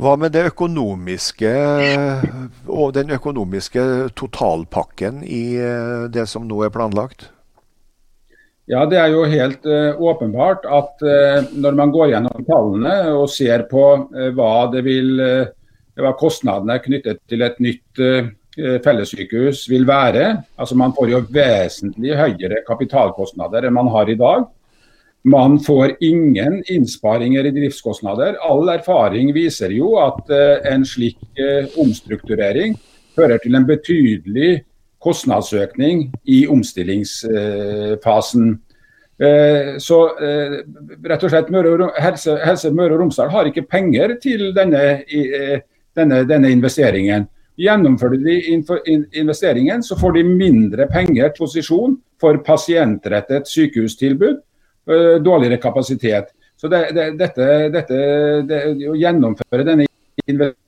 Hva 0.00 0.16
med 0.18 0.34
det 0.34 0.48
økonomiske 0.50 1.52
og 2.66 2.94
den 2.96 3.14
økonomiske 3.14 3.84
totalpakken 4.18 5.22
i 5.22 5.44
eh, 5.62 6.06
det 6.10 6.26
som 6.30 6.48
nå 6.50 6.64
er 6.66 6.74
planlagt? 6.74 7.28
Ja, 8.66 8.86
Det 8.88 8.96
er 8.96 9.12
jo 9.12 9.26
helt 9.28 9.66
uh, 9.68 9.92
åpenbart 10.00 10.64
at 10.64 11.02
uh, 11.04 11.44
når 11.52 11.74
man 11.76 11.90
går 11.92 12.14
gjennom 12.14 12.46
tallene 12.48 12.94
og 13.12 13.26
ser 13.28 13.66
på 13.68 13.82
uh, 14.08 14.30
hva, 14.32 14.70
vil, 14.80 15.20
hva 16.00 16.14
kostnadene 16.16 16.78
knyttet 16.80 17.20
til 17.28 17.44
et 17.44 17.60
nytt 17.60 18.00
Eh, 18.54 18.76
fellessykehus 18.82 19.68
vil 19.70 19.86
være. 19.86 20.42
Altså 20.58 20.76
Man 20.78 20.92
får 20.94 21.10
jo 21.10 21.22
vesentlig 21.34 22.14
høyere 22.14 22.62
kapitalkostnader 22.66 23.66
enn 23.66 23.74
man 23.74 23.90
har 23.90 24.10
i 24.10 24.14
dag. 24.18 24.44
Man 25.26 25.60
får 25.60 25.96
ingen 26.00 26.64
innsparinger 26.66 27.46
i 27.46 27.50
driftskostnader. 27.50 28.36
All 28.44 28.68
erfaring 28.68 29.30
viser 29.32 29.72
jo 29.72 29.94
at 29.96 30.28
uh, 30.28 30.60
en 30.68 30.84
slik 30.84 31.16
uh, 31.40 31.64
omstrukturering 31.80 32.76
fører 33.16 33.40
til 33.40 33.56
en 33.56 33.64
betydelig 33.64 34.58
kostnadsøkning 35.00 36.12
i 36.28 36.44
omstillingsfasen. 36.46 38.52
Uh, 39.14 39.78
så 39.80 40.12
rett 41.08 41.24
og 41.24 41.32
slett 41.32 41.48
Helse, 42.04 42.70
Møre 42.74 42.92
og 42.92 43.00
Romsdal 43.00 43.32
har 43.32 43.48
ikke 43.48 43.64
penger 43.70 44.18
til 44.20 44.52
denne, 44.52 45.00
denne, 45.96 46.24
denne 46.28 46.52
investeringen. 46.52 47.24
Gjennomfører 47.56 48.20
de 48.20 48.42
investeringen, 49.14 49.82
så 49.86 49.96
får 49.96 50.18
de 50.18 50.24
mindre 50.26 50.88
penger 50.90 51.30
til 51.30 51.46
posisjon 51.46 51.94
for 52.20 52.36
pasientrettet 52.44 53.48
sykehustilbud, 53.48 54.42
dårligere 55.24 55.56
kapasitet. 55.62 56.34
Så 56.60 56.68
det, 56.68 56.80
det, 56.92 57.06
dette, 57.18 57.46
dette 57.72 58.00
det, 58.48 58.58
Å 58.90 58.96
gjennomføre 58.98 59.64
denne 59.64 59.86
investeringen 59.88 60.60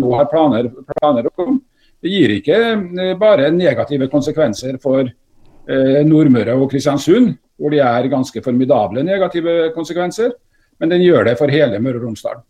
nå 0.00 0.14
har 0.16 0.28
planer, 0.30 0.68
planer 0.94 1.28
om, 1.36 1.58
det 2.00 2.12
gir 2.12 2.32
ikke 2.38 2.58
øh, 2.58 3.16
bare 3.20 3.50
negative 3.52 4.08
konsekvenser 4.12 4.78
for 4.82 5.02
eh, 5.04 6.00
Nordmøre 6.06 6.54
og 6.56 6.70
Kristiansund, 6.72 7.34
hvor 7.60 7.74
de 7.74 7.82
er 7.84 8.08
ganske 8.12 8.42
formidable 8.44 9.04
negative 9.04 9.72
konsekvenser, 9.74 10.32
men 10.80 10.92
den 10.92 11.04
gjør 11.04 11.28
det 11.28 11.36
for 11.38 11.52
hele 11.52 11.80
Møre 11.82 12.00
og 12.00 12.06
Romsdal. 12.08 12.40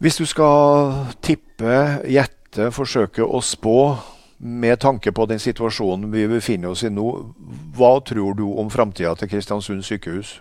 Hvis 0.00 0.20
du 0.20 0.24
skal 0.28 0.94
tippe, 1.20 1.80
gjette, 2.08 2.70
forsøke 2.72 3.26
å 3.26 3.42
spå 3.44 3.80
med 4.40 4.78
tanke 4.80 5.12
på 5.12 5.26
den 5.28 5.42
situasjonen 5.42 6.08
vi 6.14 6.24
befinner 6.30 6.72
oss 6.72 6.86
i 6.86 6.92
nå, 6.94 7.08
hva 7.76 7.96
tror 8.06 8.34
du 8.38 8.46
om 8.58 8.70
framtida 8.70 9.14
til 9.18 9.30
Kristiansund 9.30 9.84
sykehus? 9.86 10.38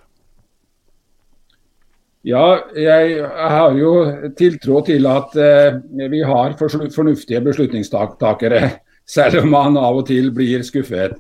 Ja, 2.28 2.60
jeg 2.76 3.22
har 3.24 3.76
jo 3.80 3.92
tiltro 4.36 4.82
til 4.84 5.08
at 5.08 5.36
eh, 5.40 5.78
vi 6.12 6.20
har 6.28 6.58
fornuftige 6.60 7.40
beslutningstakere, 7.46 8.64
selv 9.16 9.44
om 9.44 9.54
man 9.54 9.78
av 9.80 10.02
og 10.02 10.10
til 10.10 10.28
blir 10.36 10.66
skuffet. 10.68 11.16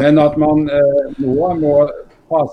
Men 0.00 0.18
at 0.22 0.38
man 0.40 0.64
eh, 0.72 1.02
nå 1.20 1.50
må 1.60 1.74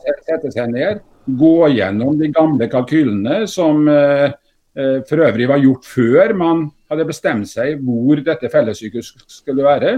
sette 0.04 0.52
seg 0.52 0.74
ned, 0.74 1.00
gå 1.40 1.70
gjennom 1.78 2.20
de 2.20 2.28
gamle 2.36 2.68
kalkylene 2.72 3.46
som 3.52 3.88
eh, 3.92 4.36
for 5.08 5.24
øvrig 5.26 5.48
var 5.50 5.64
gjort 5.64 5.88
før 5.90 6.36
man 6.38 6.68
hadde 6.92 7.08
bestemt 7.08 7.50
seg 7.50 7.80
hvor 7.82 8.20
dette 8.22 8.52
fellessykehuset 8.52 9.24
skulle 9.32 9.66
være. 9.66 9.96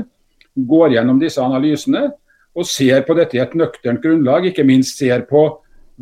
Går 0.56 0.94
gjennom 0.96 1.20
disse 1.22 1.42
analysene 1.44 2.06
og 2.56 2.66
ser 2.68 3.04
på 3.08 3.16
dette 3.18 3.38
i 3.38 3.42
et 3.44 3.56
nøkternt 3.58 4.02
grunnlag. 4.04 4.50
Ikke 4.50 4.66
minst 4.68 5.00
ser 5.00 5.26
på 5.30 5.44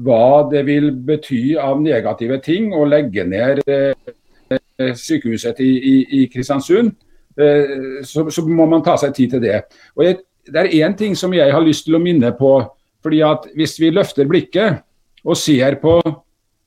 hva 0.06 0.46
det 0.52 0.64
vil 0.68 0.92
bety 0.92 1.58
av 1.60 1.82
negative 1.82 2.40
ting 2.46 2.70
å 2.76 2.86
legge 2.86 3.26
ned 3.26 3.64
eh, 3.68 4.94
sykehuset 4.96 5.60
i, 5.66 5.72
i, 5.74 5.96
i 6.20 6.26
Kristiansund, 6.32 6.94
eh, 7.40 8.04
så, 8.06 8.28
så, 8.30 8.46
må 8.46 8.68
man 8.70 8.86
ta 8.86 8.98
seg 9.02 9.16
tid 9.18 9.36
til 9.36 9.46
det. 9.48 9.62
Og 9.98 10.06
jeg, 10.06 10.24
Det 10.48 10.62
er 10.62 10.88
én 10.88 10.94
ting 10.96 11.16
som 11.16 11.34
jeg 11.34 11.52
har 11.52 11.60
lyst 11.60 11.84
til 11.86 11.98
å 11.98 12.00
minne 12.00 12.32
på. 12.32 12.62
fordi 13.04 13.22
at 13.22 13.48
Hvis 13.56 13.80
vi 13.80 13.90
løfter 13.90 14.28
blikket 14.28 14.80
og 15.26 15.38
ser 15.38 15.76
på 15.76 16.02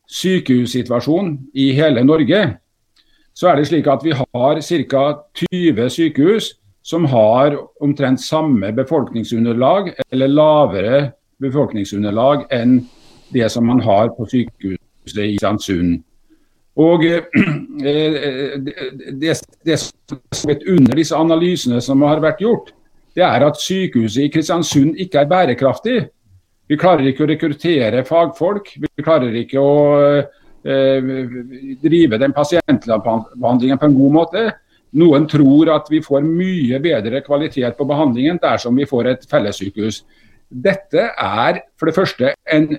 sykehussituasjonen 0.06 1.38
i 1.54 1.72
hele 1.72 2.04
Norge, 2.04 2.58
så 3.34 3.48
er 3.48 3.56
det 3.56 3.66
slik 3.68 3.86
at 3.86 4.04
vi 4.04 4.12
har 4.12 4.60
ca. 4.60 5.22
20 5.34 5.90
sykehus 5.90 6.59
som 6.82 7.04
har 7.04 7.56
omtrent 7.82 8.20
samme 8.20 8.72
befolkningsunderlag 8.72 9.92
eller 10.10 10.28
lavere 10.32 11.00
befolkningsunderlag 11.40 12.46
enn 12.54 12.80
det 13.32 13.48
som 13.52 13.66
man 13.66 13.80
har 13.84 14.12
på 14.16 14.26
sykehuset 14.28 15.20
i 15.20 15.34
Kristiansund. 15.34 16.00
Og 16.80 17.04
eh, 17.06 18.56
det, 18.60 19.34
det 19.66 19.78
som 19.80 20.52
er 20.52 20.64
under 20.70 20.96
disse 20.96 21.16
analysene 21.16 21.80
som 21.84 22.02
har 22.06 22.22
vært 22.22 22.42
gjort, 22.42 22.72
det 23.16 23.24
er 23.26 23.44
at 23.44 23.60
sykehuset 23.60 24.24
i 24.24 24.32
Kristiansund 24.32 24.98
ikke 25.02 25.22
er 25.22 25.30
bærekraftig. 25.30 25.98
Vi 26.70 26.78
klarer 26.78 27.08
ikke 27.10 27.26
å 27.26 27.30
rekruttere 27.32 28.04
fagfolk. 28.06 28.70
Vi 28.78 29.04
klarer 29.04 29.34
ikke 29.40 29.58
å 29.58 29.72
eh, 30.62 31.08
drive 31.82 32.20
den 32.22 32.34
pasientbehandlingen 32.36 33.80
på 33.80 33.90
en 33.90 33.96
god 33.98 34.14
måte. 34.20 34.44
Noen 34.98 35.26
tror 35.30 35.70
at 35.70 35.86
vi 35.90 36.00
får 36.02 36.24
mye 36.26 36.80
bedre 36.82 37.20
kvalitet 37.22 37.76
på 37.78 37.86
behandlingen 37.86 38.40
dersom 38.42 38.78
vi 38.78 38.88
får 38.90 39.10
et 39.12 39.26
fellessykehus. 39.30 40.02
Dette 40.50 41.12
er 41.14 41.60
for 41.78 41.86
det 41.86 41.94
første 41.94 42.32
en 42.50 42.72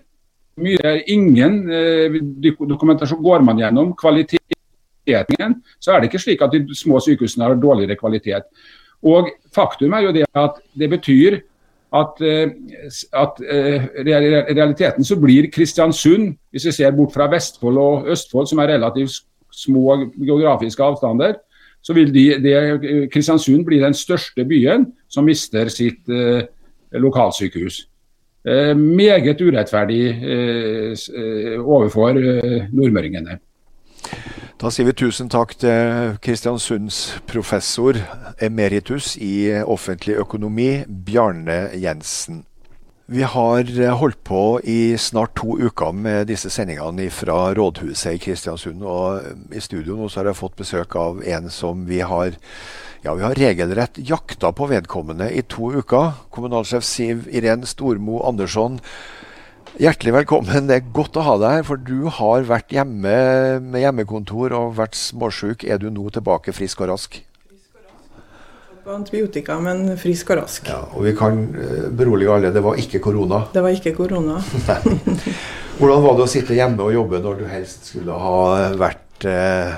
mye, 0.61 0.95
ingen 1.07 1.61
eh, 1.71 2.17
dokumentasjon 2.43 3.21
går 3.23 3.45
man 3.47 3.61
gjennom. 3.61 3.93
Kvaliteten, 3.99 5.55
så 5.79 5.93
er 5.93 6.01
det 6.01 6.11
ikke 6.11 6.21
slik 6.25 6.43
at 6.43 6.53
de 6.53 6.75
små 6.77 6.99
sykehusene 7.03 7.47
har 7.47 7.55
dårligere 7.59 7.99
kvalitet. 7.99 8.49
Og 9.07 9.31
Faktum 9.55 9.95
er 9.97 10.05
jo 10.05 10.11
det 10.15 10.27
at 10.37 10.59
det 10.77 10.89
betyr 10.91 11.39
at, 11.95 12.21
eh, 12.23 12.51
at 13.23 13.39
eh, 13.43 13.87
realiteten 14.03 15.07
så 15.07 15.17
blir 15.19 15.49
Kristiansund, 15.51 16.35
hvis 16.51 16.67
vi 16.69 16.75
ser 16.75 16.91
bort 16.95 17.15
fra 17.15 17.29
Vestfold 17.31 17.79
og 17.79 18.11
Østfold, 18.11 18.51
som 18.51 18.59
er 18.59 18.75
relativt 18.75 19.23
små 19.51 19.97
geografiske 20.19 20.83
avstander, 20.83 21.39
så 21.81 21.93
vil 21.97 22.13
de, 22.13 22.25
de, 22.41 23.07
Kristiansund 23.13 23.65
bli 23.65 23.79
den 23.81 23.95
største 23.97 24.45
byen 24.45 24.85
som 25.09 25.25
mister 25.25 25.69
sitt 25.73 26.09
eh, 26.09 26.43
lokalsykehus. 26.91 27.85
Eh, 28.47 28.77
meget 28.77 29.41
urettferdig 29.41 30.09
eh, 30.09 30.91
eh, 30.91 31.57
overfor 31.61 32.13
nordmøringene. 32.73 33.37
Da 34.61 34.69
sier 34.69 34.87
vi 34.89 34.93
tusen 34.97 35.29
takk 35.29 35.53
til 35.61 36.15
Kristiansunds 36.21 37.19
professor 37.29 37.97
emeritus 38.41 39.15
i 39.17 39.49
offentlig 39.61 40.17
økonomi, 40.21 40.83
Bjarne 41.05 41.69
Jensen. 41.81 42.43
Vi 43.11 43.25
har 43.27 43.67
holdt 43.99 44.21
på 44.23 44.61
i 44.63 44.95
snart 44.95 45.33
to 45.35 45.57
uker 45.59 45.91
med 45.91 46.29
disse 46.29 46.47
sendingene 46.47 47.09
fra 47.11 47.49
rådhuset 47.57 48.15
i 48.15 48.19
Kristiansund. 48.23 48.85
Og 48.87 49.51
i 49.51 49.59
studio 49.59 49.97
nå 49.99 50.05
så 50.07 50.21
har 50.21 50.29
jeg 50.29 50.37
fått 50.39 50.55
besøk 50.61 50.95
av 50.95 51.19
en 51.27 51.49
som 51.51 51.81
vi 51.89 51.99
har 52.07 52.37
ja, 53.03 53.11
vi 53.11 53.25
har 53.25 53.35
regelrett 53.35 53.99
jakta 54.07 54.53
på 54.55 54.69
vedkommende 54.71 55.27
i 55.27 55.43
to 55.43 55.73
uker. 55.81 56.13
Kommunalsjef 56.31 56.87
Siv 56.87 57.25
Iren 57.35 57.67
Stormo 57.67 58.21
Andersson, 58.29 58.79
hjertelig 59.75 60.15
velkommen. 60.21 60.69
Det 60.71 60.77
er 60.77 60.93
godt 60.95 61.19
å 61.19 61.25
ha 61.27 61.35
deg 61.41 61.57
her, 61.57 61.67
for 61.67 61.83
du 61.83 62.07
har 62.15 62.47
vært 62.47 62.71
hjemme 62.71 63.17
med 63.65 63.83
hjemmekontor 63.83 64.55
og 64.55 64.77
vært 64.79 64.95
småsjuk. 64.95 65.67
Er 65.67 65.83
du 65.83 65.89
nå 65.91 66.07
tilbake 66.15 66.55
frisk 66.55 66.85
og 66.85 66.93
rask? 66.93 67.19
På 68.81 68.95
antibiotika, 68.95 69.59
men 69.61 69.91
frisk 70.01 70.31
og 70.33 70.39
rask. 70.39 70.65
Ja, 70.71 70.79
og 70.95 71.05
vi 71.05 71.13
kan 71.17 71.43
eh, 71.53 71.83
berolige 71.93 72.33
alle, 72.33 72.49
det 72.53 72.63
var 72.65 72.79
ikke 72.81 73.01
korona? 73.03 73.43
Det 73.53 73.61
var 73.61 73.75
ikke 73.75 73.93
korona. 73.93 74.39
Hvordan 75.77 76.01
var 76.01 76.17
det 76.17 76.25
å 76.25 76.31
sitte 76.31 76.57
hjemme 76.57 76.87
og 76.87 76.95
jobbe 76.95 77.21
når 77.21 77.43
du 77.43 77.45
helst 77.49 77.91
skulle 77.91 78.17
ha 78.17 78.71
vært 78.81 79.27
eh, 79.29 79.77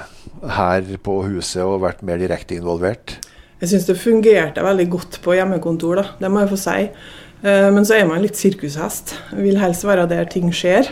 her 0.56 0.96
på 1.04 1.18
huset 1.28 1.66
og 1.66 1.82
vært 1.84 2.06
mer 2.08 2.22
direkte 2.22 2.56
involvert? 2.56 3.18
Jeg 3.60 3.74
syns 3.74 3.89
det 3.92 4.00
fungerte 4.00 4.63
veldig 4.63 4.88
godt 4.92 5.20
på 5.24 5.36
hjemmekontor, 5.38 6.00
da. 6.00 6.08
det 6.24 6.32
må 6.32 6.42
jeg 6.44 6.54
få 6.54 6.63
si. 6.63 6.80
Eh, 7.44 7.70
men 7.76 7.84
så 7.84 8.00
er 8.00 8.08
man 8.08 8.24
litt 8.24 8.39
sirkushest. 8.39 9.18
Vil 9.36 9.60
helst 9.60 9.84
være 9.88 10.08
der 10.12 10.32
ting 10.32 10.48
skjer. 10.56 10.88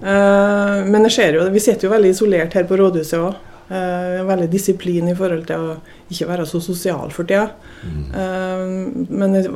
Eh, 0.00 0.76
men 0.88 1.08
jeg 1.08 1.18
ser 1.20 1.36
jo, 1.36 1.46
vi 1.52 1.62
sitter 1.62 1.88
jo 1.88 1.94
veldig 1.94 2.16
isolert 2.16 2.56
her 2.56 2.68
på 2.68 2.80
rådhuset 2.80 3.20
òg. 3.20 3.36
Eh, 3.72 4.24
veldig 4.26 4.50
disiplin 4.52 5.06
i 5.08 5.14
forhold 5.16 5.46
til 5.48 5.62
å 5.64 5.74
ikke 6.12 6.26
være 6.28 6.44
så 6.48 6.58
sosial 6.60 7.12
for 7.14 7.28
tida. 7.28 7.46
Mm. 7.86 9.06
Men 9.08 9.36
jeg 9.38 9.48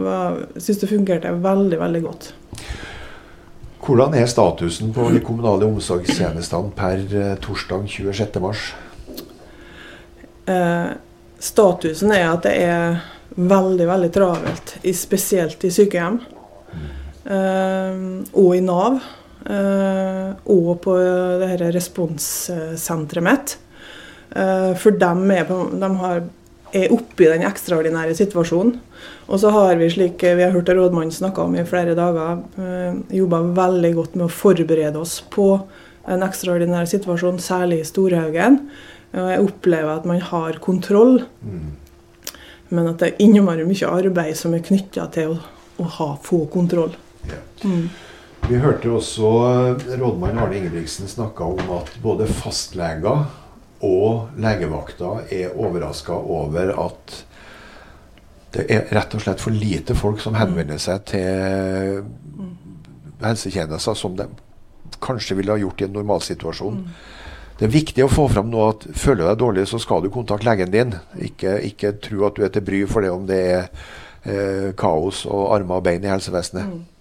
syns 0.62 0.79
det 0.81 0.88
fungerte 0.88 1.33
veldig, 1.44 1.79
veldig 1.83 2.00
godt. 2.07 2.31
Hvordan 3.87 4.16
er 4.18 4.31
statusen 4.31 4.94
på 4.96 5.11
de 5.12 5.20
kommunale 5.22 5.68
omsorgstjenestene 5.68 6.72
per 6.79 7.02
torsdag 7.44 7.85
26.3? 7.92 8.55
Uh, 10.46 10.96
statusen 11.42 12.14
er 12.16 12.24
at 12.31 12.46
det 12.46 12.55
er 12.64 12.98
veldig, 13.37 13.87
veldig 13.90 14.11
travelt, 14.14 14.74
spesielt 14.96 15.68
i 15.68 15.74
sykehjem. 15.74 16.18
Eh, 17.26 18.02
og 18.33 18.50
i 18.57 18.64
Nav. 18.64 18.98
Og 19.46 20.72
på 20.83 20.96
det 21.42 21.52
her 21.52 21.68
responssenteret 21.74 23.26
mitt. 23.26 23.57
Eh, 24.37 24.72
for 24.77 24.96
dem 25.01 25.31
er, 25.33 25.49
de 25.49 25.90
har, 26.01 26.27
er 26.77 26.92
oppe 26.94 27.25
i 27.25 27.31
den 27.31 27.46
ekstraordinære 27.49 28.16
situasjonen. 28.18 28.77
Og 29.27 29.40
så 29.42 29.51
har 29.55 29.79
vi 29.81 29.88
slik 29.90 30.22
vi 30.22 30.44
har 30.44 30.55
hørt 30.55 30.70
rådmannen 30.70 31.14
snakke 31.14 31.42
om 31.42 31.57
i 31.57 31.64
flere 31.66 31.96
dager, 31.99 32.42
eh, 32.61 33.01
jobba 33.16 33.42
veldig 33.57 33.94
godt 33.96 34.18
med 34.18 34.29
å 34.29 34.35
forberede 34.42 35.01
oss 35.01 35.18
på 35.33 35.49
en 36.07 36.22
ekstraordinær 36.22 36.87
situasjon, 36.87 37.40
særlig 37.42 37.81
i 37.83 37.88
Storhaugen. 37.88 38.61
Jeg 39.16 39.40
opplever 39.40 39.96
at 39.96 40.05
man 40.07 40.20
har 40.20 40.59
kontroll, 40.61 41.22
mm. 41.40 41.68
men 42.75 42.88
at 42.90 43.01
det 43.01 43.09
er 43.09 43.22
innmari 43.25 43.64
mye 43.64 43.88
arbeid 43.88 44.37
som 44.37 44.55
er 44.55 44.64
knytta 44.66 45.07
til 45.14 45.33
å, 45.33 45.38
å 45.81 45.87
ha, 45.96 46.09
få 46.22 46.42
kontroll. 46.53 46.92
Ja. 47.31 47.40
Mm. 47.64 47.88
Vi 48.46 48.61
hørte 48.62 48.92
også 48.94 49.31
rådmann 49.96 50.38
Arne 50.38 50.61
Ingebrigtsen 50.61 51.09
snakke 51.11 51.49
om 51.49 51.72
at 51.79 51.90
både 52.05 52.29
fastleger 52.31 53.25
og 53.84 54.38
legevakta 54.40 55.12
er 55.32 55.56
overraska 55.56 56.14
over 56.16 56.72
at 56.86 57.16
det 58.56 58.64
er 58.72 58.88
rett 58.94 59.14
og 59.16 59.20
slett 59.20 59.42
for 59.42 59.52
lite 59.52 59.96
folk 59.98 60.22
som 60.22 60.36
henvender 60.38 60.80
seg 60.80 61.02
til 61.10 62.04
helsetjenester 63.20 63.96
som 63.98 64.16
de 64.16 64.28
kanskje 65.02 65.36
ville 65.36 65.52
ha 65.52 65.60
gjort 65.60 65.82
i 65.82 65.86
en 65.88 65.96
normalsituasjon. 65.96 66.80
Mm. 66.80 66.88
Det 67.58 67.66
er 67.66 67.72
viktig 67.72 68.04
å 68.04 68.12
få 68.12 68.26
fram 68.28 68.50
nå 68.52 68.64
at 68.68 68.84
føler 68.96 69.24
du 69.24 69.28
deg 69.30 69.38
dårlig, 69.40 69.68
så 69.68 69.80
skal 69.80 70.04
du 70.04 70.10
kontakte 70.12 70.48
legen 70.48 70.72
din. 70.72 70.92
Ikke, 71.24 71.56
ikke 71.64 71.94
tro 72.04 72.26
at 72.28 72.36
du 72.36 72.44
er 72.44 72.52
til 72.52 72.64
bry 72.64 72.82
for 72.88 73.04
det 73.04 73.12
om 73.12 73.24
det 73.28 73.40
er 73.48 73.62
eh, 74.28 74.68
kaos 74.76 75.24
og 75.28 75.54
armer 75.56 75.80
og 75.80 75.86
bein 75.88 76.04
i 76.04 76.12
helsevesenet. 76.12 76.68
Mm. 76.68 76.95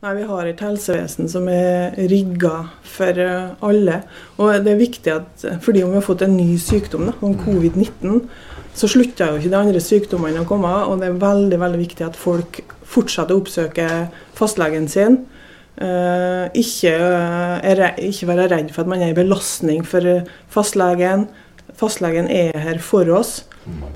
Nei, 0.00 0.14
Vi 0.16 0.22
har 0.24 0.46
et 0.48 0.60
helsevesen 0.64 1.26
som 1.28 1.44
er 1.52 1.92
rigga 2.08 2.54
for 2.88 3.18
uh, 3.20 3.50
alle. 3.68 3.98
Og 4.40 4.54
det 4.64 4.72
er 4.72 4.78
viktig 4.80 5.12
at 5.12 5.42
fordi 5.60 5.82
om 5.84 5.90
vi 5.92 5.98
har 5.98 6.06
fått 6.06 6.24
en 6.24 6.38
ny 6.38 6.54
sykdom, 6.56 7.10
da, 7.10 7.12
om 7.20 7.34
covid-19, 7.36 8.22
så 8.72 8.88
slutter 8.88 9.28
jo 9.34 9.42
ikke 9.42 9.50
de 9.52 9.58
andre 9.58 9.82
sykdommene 9.84 10.40
å 10.40 10.48
komme. 10.48 10.70
Og 10.88 11.02
det 11.02 11.10
er 11.10 11.20
veldig 11.20 11.58
veldig 11.60 11.82
viktig 11.82 12.06
at 12.06 12.16
folk 12.16 12.62
fortsetter 12.88 13.36
å 13.36 13.42
oppsøke 13.42 13.90
fastlegen 14.40 14.88
sin. 14.88 15.20
Uh, 15.76 16.48
ikke, 16.56 16.96
uh, 16.96 18.00
ikke, 18.00 18.30
være 18.32 18.48
redd 18.54 18.72
for 18.72 18.86
at 18.86 18.94
man 18.94 19.04
er 19.04 19.12
en 19.12 19.20
belastning 19.20 19.84
for 19.84 20.24
fastlegen. 20.48 21.28
Fastlegen 21.80 22.28
er 22.30 22.58
her 22.60 22.80
for 22.84 23.08
oss. 23.16 23.40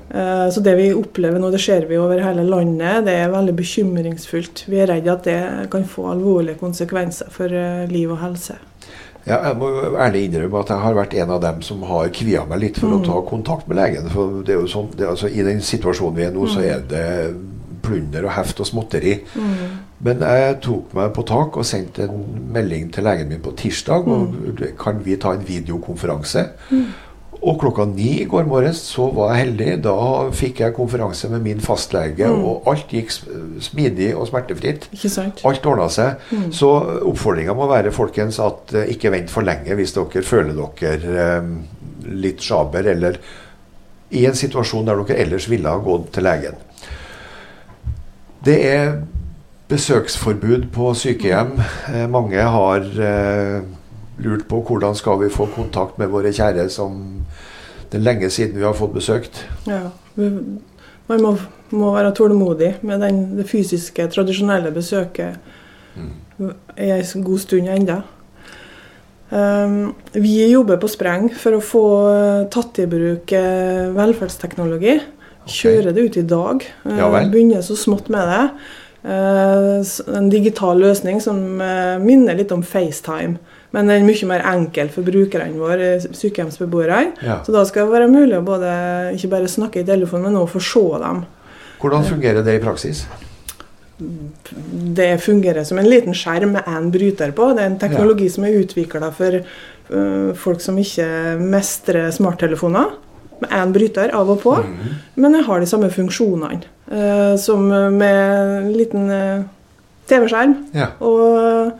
Uh, 0.09 0.47
så 0.53 0.61
det 0.63 0.75
vi 0.77 0.91
opplever 0.95 1.41
nå, 1.41 1.49
det 1.53 1.59
ser 1.63 1.87
vi 1.89 1.97
over 1.99 2.21
hele 2.23 2.45
landet, 2.47 3.03
det 3.07 3.15
er 3.21 3.33
veldig 3.33 3.55
bekymringsfullt. 3.57 4.65
Vi 4.71 4.79
er 4.81 4.91
redd 4.93 5.09
at 5.11 5.25
det 5.27 5.41
kan 5.73 5.85
få 5.89 6.09
alvorlige 6.13 6.59
konsekvenser 6.61 7.29
for 7.33 7.51
liv 7.91 8.13
og 8.13 8.21
helse. 8.23 8.57
Ja, 9.25 9.39
jeg 9.47 9.57
må 9.57 9.69
ærlig 9.97 10.27
innrømme 10.27 10.59
at 10.61 10.69
jeg 10.69 10.83
har 10.83 10.95
vært 10.99 11.15
en 11.17 11.31
av 11.33 11.41
dem 11.41 11.61
som 11.65 11.81
har 11.89 12.11
kvia 12.13 12.43
meg 12.45 12.61
litt 12.61 12.77
for 12.77 12.91
mm. 12.91 12.97
å 12.99 13.05
ta 13.07 13.21
kontakt 13.25 13.69
med 13.69 13.79
legen. 13.79 14.09
For 14.13 14.43
det 14.45 14.53
er 14.53 14.59
jo 14.61 14.69
sånn, 14.69 14.91
det, 14.93 15.07
altså, 15.09 15.31
I 15.33 15.45
den 15.47 15.63
situasjonen 15.65 16.19
vi 16.19 16.27
er 16.27 16.35
nå, 16.35 16.45
mm. 16.45 16.51
så 16.53 16.61
er 16.61 16.83
det 16.91 17.07
plunder 17.85 18.27
og 18.27 18.35
heft 18.35 18.61
og 18.61 18.69
småtteri. 18.69 19.15
Mm. 19.33 19.73
Men 20.05 20.21
jeg 20.29 20.59
tok 20.65 20.93
meg 20.97 21.09
på 21.15 21.25
tak 21.25 21.57
og 21.57 21.65
sendte 21.65 22.05
en 22.05 22.21
melding 22.53 22.91
til 22.93 23.07
legen 23.07 23.33
min 23.33 23.41
på 23.41 23.55
tirsdag. 23.57 24.05
og 24.05 24.37
mm. 24.37 24.63
Kan 24.81 25.01
vi 25.05 25.17
ta 25.21 25.33
en 25.33 25.47
videokonferanse? 25.47 26.45
Mm. 27.45 27.51
Og 27.51 27.59
klokka 27.61 27.85
ni 27.85 28.09
i 28.23 28.25
går 28.25 28.47
morges 28.49 28.79
så 28.89 29.05
var 29.13 29.33
jeg 29.33 29.45
heldig. 29.45 29.69
Da 29.85 29.95
fikk 30.33 30.63
jeg 30.63 30.73
konferanse 30.73 31.29
med 31.29 31.43
min 31.45 31.61
fastlege, 31.61 32.25
mm. 32.25 32.41
og 32.41 32.69
alt 32.71 32.89
gikk 32.89 33.13
smidig 33.61 34.11
og 34.17 34.27
smertefritt. 34.31 34.89
Alt 35.45 35.69
ordna 35.69 35.87
seg. 35.93 36.25
Mm. 36.33 36.49
Så 36.55 36.71
oppfordringa 37.05 37.53
må 37.57 37.69
være 37.69 37.93
folkens 37.93 38.41
at 38.41 38.73
uh, 38.73 38.83
ikke 38.89 39.13
vent 39.13 39.33
for 39.33 39.45
lenge 39.45 39.77
hvis 39.77 39.93
dere 39.93 40.25
føler 40.25 40.57
dere 40.57 41.27
um, 41.45 41.57
litt 42.05 42.41
sjaber, 42.41 42.89
eller 42.95 43.19
i 44.15 44.25
en 44.25 44.37
situasjon 44.37 44.85
der 44.89 45.01
dere 45.03 45.21
ellers 45.25 45.49
ville 45.49 45.69
ha 45.69 45.81
gått 45.81 46.11
til 46.15 46.25
legen. 46.25 46.57
Det 48.45 48.57
er 48.69 48.91
besøksforbud 49.69 50.67
på 50.73 50.91
sykehjem. 50.97 51.55
Eh, 51.89 52.05
mange 52.11 52.41
har 52.41 52.85
eh, 53.01 53.63
lurt 54.23 54.47
på 54.49 54.61
hvordan 54.67 54.95
skal 54.95 55.19
vi 55.23 55.33
få 55.33 55.47
kontakt 55.55 55.99
med 55.99 56.11
våre 56.13 56.31
kjære 56.35 56.69
som 56.71 57.01
det 57.91 57.99
er 57.99 58.05
lenge 58.05 58.29
siden 58.33 58.57
vi 58.57 58.65
har 58.65 58.75
fått 58.75 58.95
besøkt. 58.95 59.43
Ja, 59.67 59.89
Man 61.07 61.21
må, 61.21 61.35
må 61.69 61.91
være 61.93 62.15
tålmodig 62.17 62.71
med 62.81 63.03
den, 63.03 63.37
det 63.37 63.45
fysiske, 63.45 64.07
tradisjonelle 64.09 64.71
besøket 64.73 65.35
mm. 65.93 66.53
en 66.77 67.25
god 67.27 67.39
stund 67.43 67.69
ennå. 67.69 67.99
Um, 69.29 69.93
vi 70.13 70.47
jobber 70.49 70.79
på 70.81 70.89
spreng 70.89 71.29
for 71.33 71.57
å 71.57 71.61
få 71.61 71.83
tatt 72.53 72.81
i 72.81 72.87
bruk 72.89 73.31
velferdsteknologi. 73.31 73.95
velferdsteknologi. 73.99 74.95
Kjøre 75.45 75.93
det 75.93 76.01
ut 76.01 76.17
i 76.17 76.25
dag. 76.25 76.65
Ja 76.89 77.09
vel. 77.13 77.29
Begynner 77.29 77.61
så 77.65 77.77
smått 77.77 78.09
med 78.13 78.25
det. 78.29 78.45
Uh, 79.05 79.85
en 80.17 80.29
digital 80.33 80.79
løsning 80.81 81.19
som 81.21 81.61
eh, 81.61 81.99
minner 82.01 82.37
litt 82.37 82.53
om 82.55 82.63
FaceTime. 82.65 83.37
Men 83.75 83.91
den 83.91 83.99
er 83.99 84.07
mye 84.07 84.27
mer 84.29 84.43
enkel 84.53 84.89
for 84.93 85.03
brukerne 85.03 85.59
våre, 85.59 85.91
sykehjemsbeboerne. 86.05 87.13
Ja. 87.25 87.41
Så 87.43 87.51
da 87.51 87.65
skal 87.67 87.89
det 87.89 87.97
være 87.97 88.11
mulig 88.11 88.37
å 88.37 88.45
både, 88.45 88.71
ikke 89.17 89.33
bare 89.33 89.51
snakke 89.51 89.81
i 89.81 89.87
telefon, 89.87 90.23
men 90.23 90.37
også 90.39 90.55
få 90.55 90.65
se 90.69 90.83
dem. 91.03 91.23
Hvordan 91.81 92.05
fungerer 92.07 92.45
det 92.45 92.55
i 92.55 92.63
praksis? 92.63 93.03
Det 94.95 95.09
fungerer 95.23 95.63
som 95.67 95.79
en 95.79 95.87
liten 95.87 96.15
skjerm 96.15 96.55
med 96.55 96.67
én 96.71 96.87
bryter 96.91 97.31
på. 97.35 97.51
Det 97.55 97.63
er 97.63 97.71
en 97.73 97.79
teknologi 97.79 98.29
ja. 98.29 98.35
som 98.35 98.47
er 98.47 98.59
utvikla 98.61 99.11
for 99.15 99.39
uh, 99.43 100.31
folk 100.39 100.63
som 100.63 100.79
ikke 100.79 101.07
mestrer 101.39 102.11
smarttelefoner 102.15 102.95
med 103.43 103.51
én 103.51 103.75
bryter 103.75 104.13
av 104.15 104.31
og 104.31 104.39
på, 104.43 104.53
mm. 104.63 104.91
men 105.19 105.35
jeg 105.35 105.43
har 105.47 105.59
de 105.59 105.67
samme 105.67 105.89
funksjonene 105.91 106.61
uh, 106.87 107.35
som 107.39 107.67
med 107.67 108.19
en 108.61 108.69
liten 108.71 109.09
uh, 109.11 109.43
TV-skjerm 110.07 110.55
ja. 110.75 110.93
og, 111.03 111.75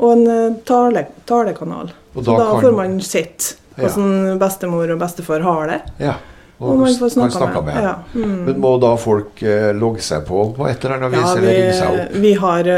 og, 0.00 0.12
en 0.12 0.26
eh, 0.32 0.58
tale, 0.66 1.06
talekanal. 1.28 1.92
Og 2.14 2.24
da, 2.24 2.24
Så 2.24 2.36
da 2.38 2.48
kan... 2.50 2.64
får 2.64 2.76
man 2.76 2.98
sett 3.04 3.54
hvordan 3.76 4.10
ja. 4.32 4.34
bestemor 4.40 4.90
og 4.92 4.98
bestefar 5.00 5.46
har 5.46 5.70
det. 5.70 5.80
Ja. 6.02 6.16
Og, 6.60 6.74
og 6.74 6.82
man 6.82 6.96
får 6.98 7.14
snakke 7.14 7.62
med. 7.62 7.64
med. 7.70 7.84
Ja. 7.84 7.94
Mm. 8.14 8.34
Men 8.44 8.58
må 8.60 8.74
da 8.82 8.90
folk 9.00 9.40
eh, 9.42 9.70
logge 9.76 10.04
seg 10.04 10.26
på 10.28 10.50
på 10.56 10.66
et 10.68 10.82
eller 10.84 10.98
annet 10.98 11.14
vis, 11.14 11.30
eller 11.36 11.56
ringe 11.56 11.78
seg 11.78 11.94
opp? 11.94 12.18
Vi 12.20 12.34
har 12.42 12.70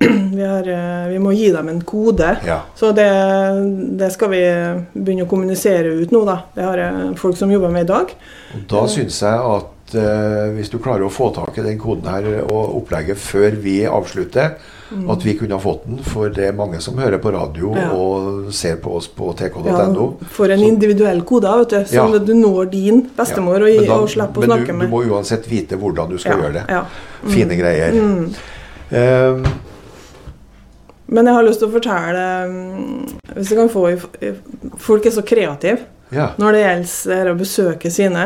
vi, 0.34 0.42
har, 0.42 0.68
eh, 0.68 1.08
vi, 1.12 1.18
må 1.18 1.32
gi 1.32 1.50
dem 1.52 1.68
en 1.68 1.82
kode. 1.84 2.32
Ja. 2.46 2.62
Så 2.76 2.92
det, 2.96 3.10
det, 4.00 4.10
skal 4.14 4.32
vi 4.32 4.40
begynne 4.94 5.26
å 5.26 5.30
kommunisere 5.30 5.92
ut 6.00 6.14
nå. 6.14 6.24
da. 6.24 6.38
Det 6.54 6.64
har 6.64 6.80
jeg 6.80 7.10
folk 7.20 7.38
som 7.38 7.52
jobber 7.52 7.72
med 7.74 7.84
i 7.84 7.90
dag. 7.90 8.14
Og 8.56 8.64
Da 8.70 8.86
syns 8.90 9.20
jeg 9.22 9.44
at 9.54 9.76
uh, 9.96 10.50
hvis 10.56 10.70
du 10.72 10.78
klarer 10.82 11.06
å 11.06 11.12
få 11.12 11.30
tak 11.36 11.58
i 11.58 11.64
den 11.64 11.78
koden 11.80 12.08
her 12.10 12.42
og 12.42 12.76
opplegget 12.82 13.18
før 13.20 13.56
vi 13.62 13.80
avslutter, 13.88 14.56
mm. 14.90 15.06
at 15.10 15.24
vi 15.26 15.34
kunne 15.38 15.56
ha 15.56 15.62
fått 15.62 15.86
den. 15.86 16.02
For 16.04 16.32
det 16.34 16.50
er 16.50 16.56
mange 16.56 16.80
som 16.84 16.98
hører 17.00 17.22
på 17.22 17.32
radio 17.34 17.72
ja. 17.78 17.88
og 17.94 18.50
ser 18.56 18.80
på 18.82 18.96
oss 18.98 19.08
på 19.14 19.32
tk.no. 19.38 19.66
Ja, 19.68 20.28
for 20.34 20.52
en 20.52 20.62
så, 20.62 20.68
individuell 20.68 21.24
kode, 21.28 21.54
vet 21.62 21.74
du. 21.74 21.80
Sånn 21.94 22.18
ja. 22.18 22.22
du 22.24 22.34
når 22.38 22.70
din 22.74 23.02
bestemor 23.16 23.66
og, 23.66 23.80
og 23.96 24.06
slipper 24.12 24.46
å 24.46 24.50
snakke 24.52 24.74
med. 24.74 24.84
Men 24.84 24.92
du 24.92 24.96
må 24.96 25.02
uansett 25.10 25.48
vite 25.50 25.80
hvordan 25.80 26.12
du 26.12 26.20
skal 26.20 26.44
gjøre 26.44 26.60
det. 26.60 26.66
Mm. 26.70 27.34
Fine 27.34 27.60
greier. 27.60 27.98
Mm. 28.00 28.30
Um, 28.90 29.50
men 31.10 31.26
jeg 31.26 31.34
har 31.34 31.46
lyst 31.46 31.58
til 31.62 31.70
å 31.70 31.74
fortelle 31.74 32.22
mm, 32.50 33.34
Hvis 33.36 33.52
jeg 33.52 33.58
kan 33.58 33.70
få 33.70 33.84
Folk 34.82 35.06
er 35.06 35.14
så 35.14 35.24
kreative 35.26 35.86
ja. 36.10 36.32
når 36.42 36.56
det 36.56 36.62
gjelder 36.64 37.28
å 37.30 37.36
besøke 37.38 37.90
sine. 37.94 38.24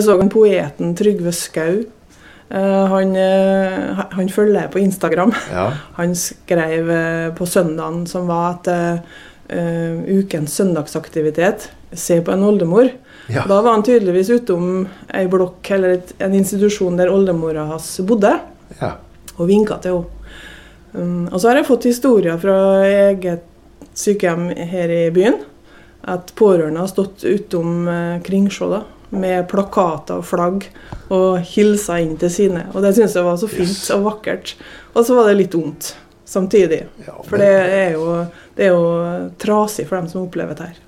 Jeg 0.00 0.06
så 0.06 0.14
en 0.16 0.30
poeten 0.32 0.94
Trygve 0.96 1.32
Skau. 1.36 1.82
Uh, 2.50 2.86
han, 2.88 3.10
uh, 3.12 3.98
han, 4.16 4.30
følger 4.32 4.70
på 4.72 4.80
Instagram. 4.80 5.34
Ja. 5.52 5.66
Han 6.00 6.14
skrev 6.16 6.88
uh, 6.88 7.34
på 7.36 7.46
søndagen 7.46 8.06
som 8.08 8.30
var 8.30 8.56
at 8.56 8.70
ukens 9.50 10.54
søndagsaktivitet 10.54 11.64
Se 11.92 12.20
på 12.22 12.30
en 12.30 12.44
oldemor. 12.46 12.86
Ja. 13.26 13.42
Da 13.50 13.56
var 13.64 13.72
han 13.74 13.82
tydeligvis 13.82 14.28
utom 14.30 14.84
ei 15.10 15.24
blokk 15.26 15.72
eller 15.74 15.96
et, 15.96 16.12
en 16.22 16.36
institusjon 16.38 16.94
der 17.00 17.10
oldemora 17.10 17.64
hans 17.72 17.88
bodde, 18.06 18.30
ja. 18.78 18.92
og 19.34 19.48
vinka 19.50 19.80
til 19.82 19.98
henne. 19.98 20.16
Um, 20.94 21.26
og 21.32 21.40
så 21.40 21.50
har 21.50 21.58
jeg 21.58 21.66
fått 21.66 21.88
historier 21.90 22.38
fra 22.42 22.54
eget 22.86 23.42
sykehjem 23.98 24.48
her 24.70 24.94
i 24.94 25.02
byen. 25.14 25.40
At 26.06 26.30
pårørende 26.38 26.86
har 26.86 26.90
stått 26.94 27.26
utom 27.26 27.90
uh, 27.90 28.22
Kringsjå 28.26 28.70
med 29.10 29.48
plakater 29.50 30.20
og 30.20 30.26
flagg 30.26 30.68
og 31.10 31.40
hilsa 31.52 31.98
inn 32.02 32.14
til 32.20 32.30
sine. 32.32 32.66
Og 32.74 32.84
det 32.84 32.94
syns 32.96 33.16
jeg 33.18 33.26
var 33.26 33.40
så 33.40 33.48
fint 33.50 33.72
yes. 33.72 33.90
og 33.96 34.06
vakkert. 34.06 34.54
Og 34.94 35.06
så 35.06 35.16
var 35.18 35.30
det 35.30 35.40
litt 35.40 35.56
vondt 35.58 35.94
samtidig. 36.30 36.84
Ja, 37.06 37.16
men... 37.16 37.26
For 37.26 37.42
det 37.42 37.50
er, 37.50 37.90
jo, 37.96 38.06
det 38.56 38.68
er, 38.68 38.72
jo, 38.76 39.28
trasig 39.42 39.88
for 39.88 39.98
dem 39.98 40.08
som 40.12 40.24
opplever 40.24 40.58
det 40.58 40.70
her. 40.70 40.80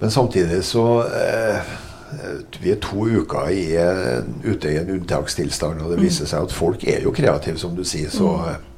Men 0.00 0.10
samtidig 0.10 0.64
så 0.66 0.84
eh, 1.06 1.74
Vi 2.58 2.72
er 2.72 2.80
to 2.82 3.04
uker 3.06 3.52
i, 3.54 3.66
ute 4.44 4.72
i 4.72 4.78
en 4.80 4.90
unntakstilstand, 4.96 5.80
og 5.80 5.92
det 5.92 6.00
mm. 6.00 6.04
viser 6.04 6.28
seg 6.28 6.48
at 6.48 6.52
folk 6.52 6.84
er 6.88 7.04
jo 7.04 7.12
kreative, 7.14 7.60
som 7.60 7.76
du 7.76 7.84
sier. 7.84 8.10
så... 8.12 8.36
Mm. 8.40 8.68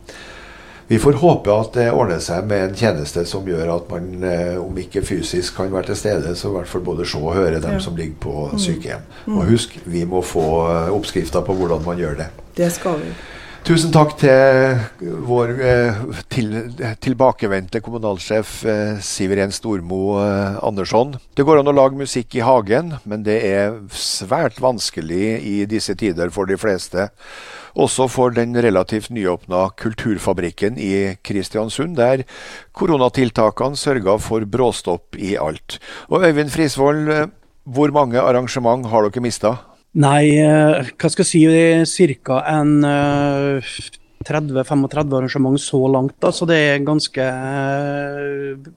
Eh, 0.85 0.88
vi 0.88 0.99
får 0.99 1.12
håpe 1.12 1.53
at 1.53 1.73
det 1.75 1.90
ordner 1.92 2.20
seg 2.20 2.47
med 2.49 2.68
en 2.68 2.75
tjeneste 2.77 3.25
som 3.27 3.47
gjør 3.49 3.75
at 3.77 3.90
man, 3.90 4.25
eh, 4.25 4.57
om 4.61 4.77
ikke 4.79 5.03
fysisk 5.03 5.57
kan 5.57 5.73
være 5.73 5.92
til 5.92 5.97
stede, 5.97 6.35
så 6.37 6.49
i 6.49 6.59
hvert 6.59 6.68
fall 6.68 6.85
både 6.85 7.07
se 7.09 7.18
og 7.18 7.35
høre 7.35 7.61
dem 7.61 7.79
ja. 7.79 7.81
som 7.81 7.97
ligger 7.97 8.16
på 8.20 8.49
mm. 8.53 8.59
sykehjem. 8.59 9.07
Mm. 9.27 9.38
Og 9.38 9.44
husk, 9.53 9.79
vi 9.85 10.05
må 10.05 10.23
få 10.23 10.44
oppskrifta 10.44 10.92
oppskrifter 10.94 11.40
på 11.40 11.55
hvordan 11.55 11.85
man 11.85 11.99
gjør 11.99 12.14
det. 12.14 12.27
Det 12.57 12.73
skal 12.73 13.01
vi. 13.01 13.12
Tusen 13.64 13.94
takk 13.94 14.11
til 14.20 15.14
vår 15.24 15.50
eh, 15.64 16.00
til, 16.29 16.50
tilbakevendte 17.00 17.81
kommunalsjef 17.81 18.50
eh, 18.68 18.98
Siveren 19.00 19.55
Stormo 19.57 20.18
eh, 20.20 20.59
Andersson. 20.61 21.14
Det 21.33 21.46
går 21.48 21.62
an 21.62 21.72
å 21.72 21.72
lage 21.72 21.96
musikk 21.96 22.37
i 22.37 22.42
hagen, 22.44 22.92
men 23.09 23.24
det 23.24 23.38
er 23.48 23.79
svært 23.88 24.61
vanskelig 24.61 25.38
i 25.48 25.57
disse 25.70 25.96
tider 25.96 26.29
for 26.35 26.44
de 26.44 26.61
fleste. 26.61 27.09
Også 27.72 28.05
for 28.12 28.37
den 28.37 28.53
relativt 28.53 29.09
nyåpna 29.09 29.70
Kulturfabrikken 29.81 30.77
i 30.77 31.16
Kristiansund, 31.24 31.96
der 31.96 32.29
koronatiltakene 32.77 33.81
sørga 33.81 34.20
for 34.20 34.44
bråstopp 34.44 35.16
i 35.16 35.38
alt. 35.40 35.81
Og 36.12 36.29
Øyvind 36.29 36.53
Frisvold, 36.53 37.14
hvor 37.64 37.96
mange 37.96 38.20
arrangement 38.20 38.92
har 38.92 39.09
dere 39.09 39.24
mista? 39.24 39.57
Nei, 39.95 40.35
eh, 40.43 40.89
hva 40.99 41.09
skal 41.13 41.23
jeg 41.23 41.87
si, 41.87 42.07
ca. 42.27 42.41
en 42.51 42.83
30-35 44.27 44.89
eh, 44.91 45.19
arrangement 45.21 45.61
så 45.63 45.79
langt. 45.87 46.17
Da, 46.19 46.33
så 46.35 46.49
det 46.51 46.57
er 46.59 46.83
ganske 46.83 47.27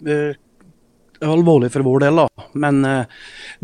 uh, 0.05 0.35
alvorlig 1.25 1.71
for 1.73 1.87
vår 1.87 2.05
del. 2.05 2.21
Da. 2.21 2.45
Men 2.53 2.85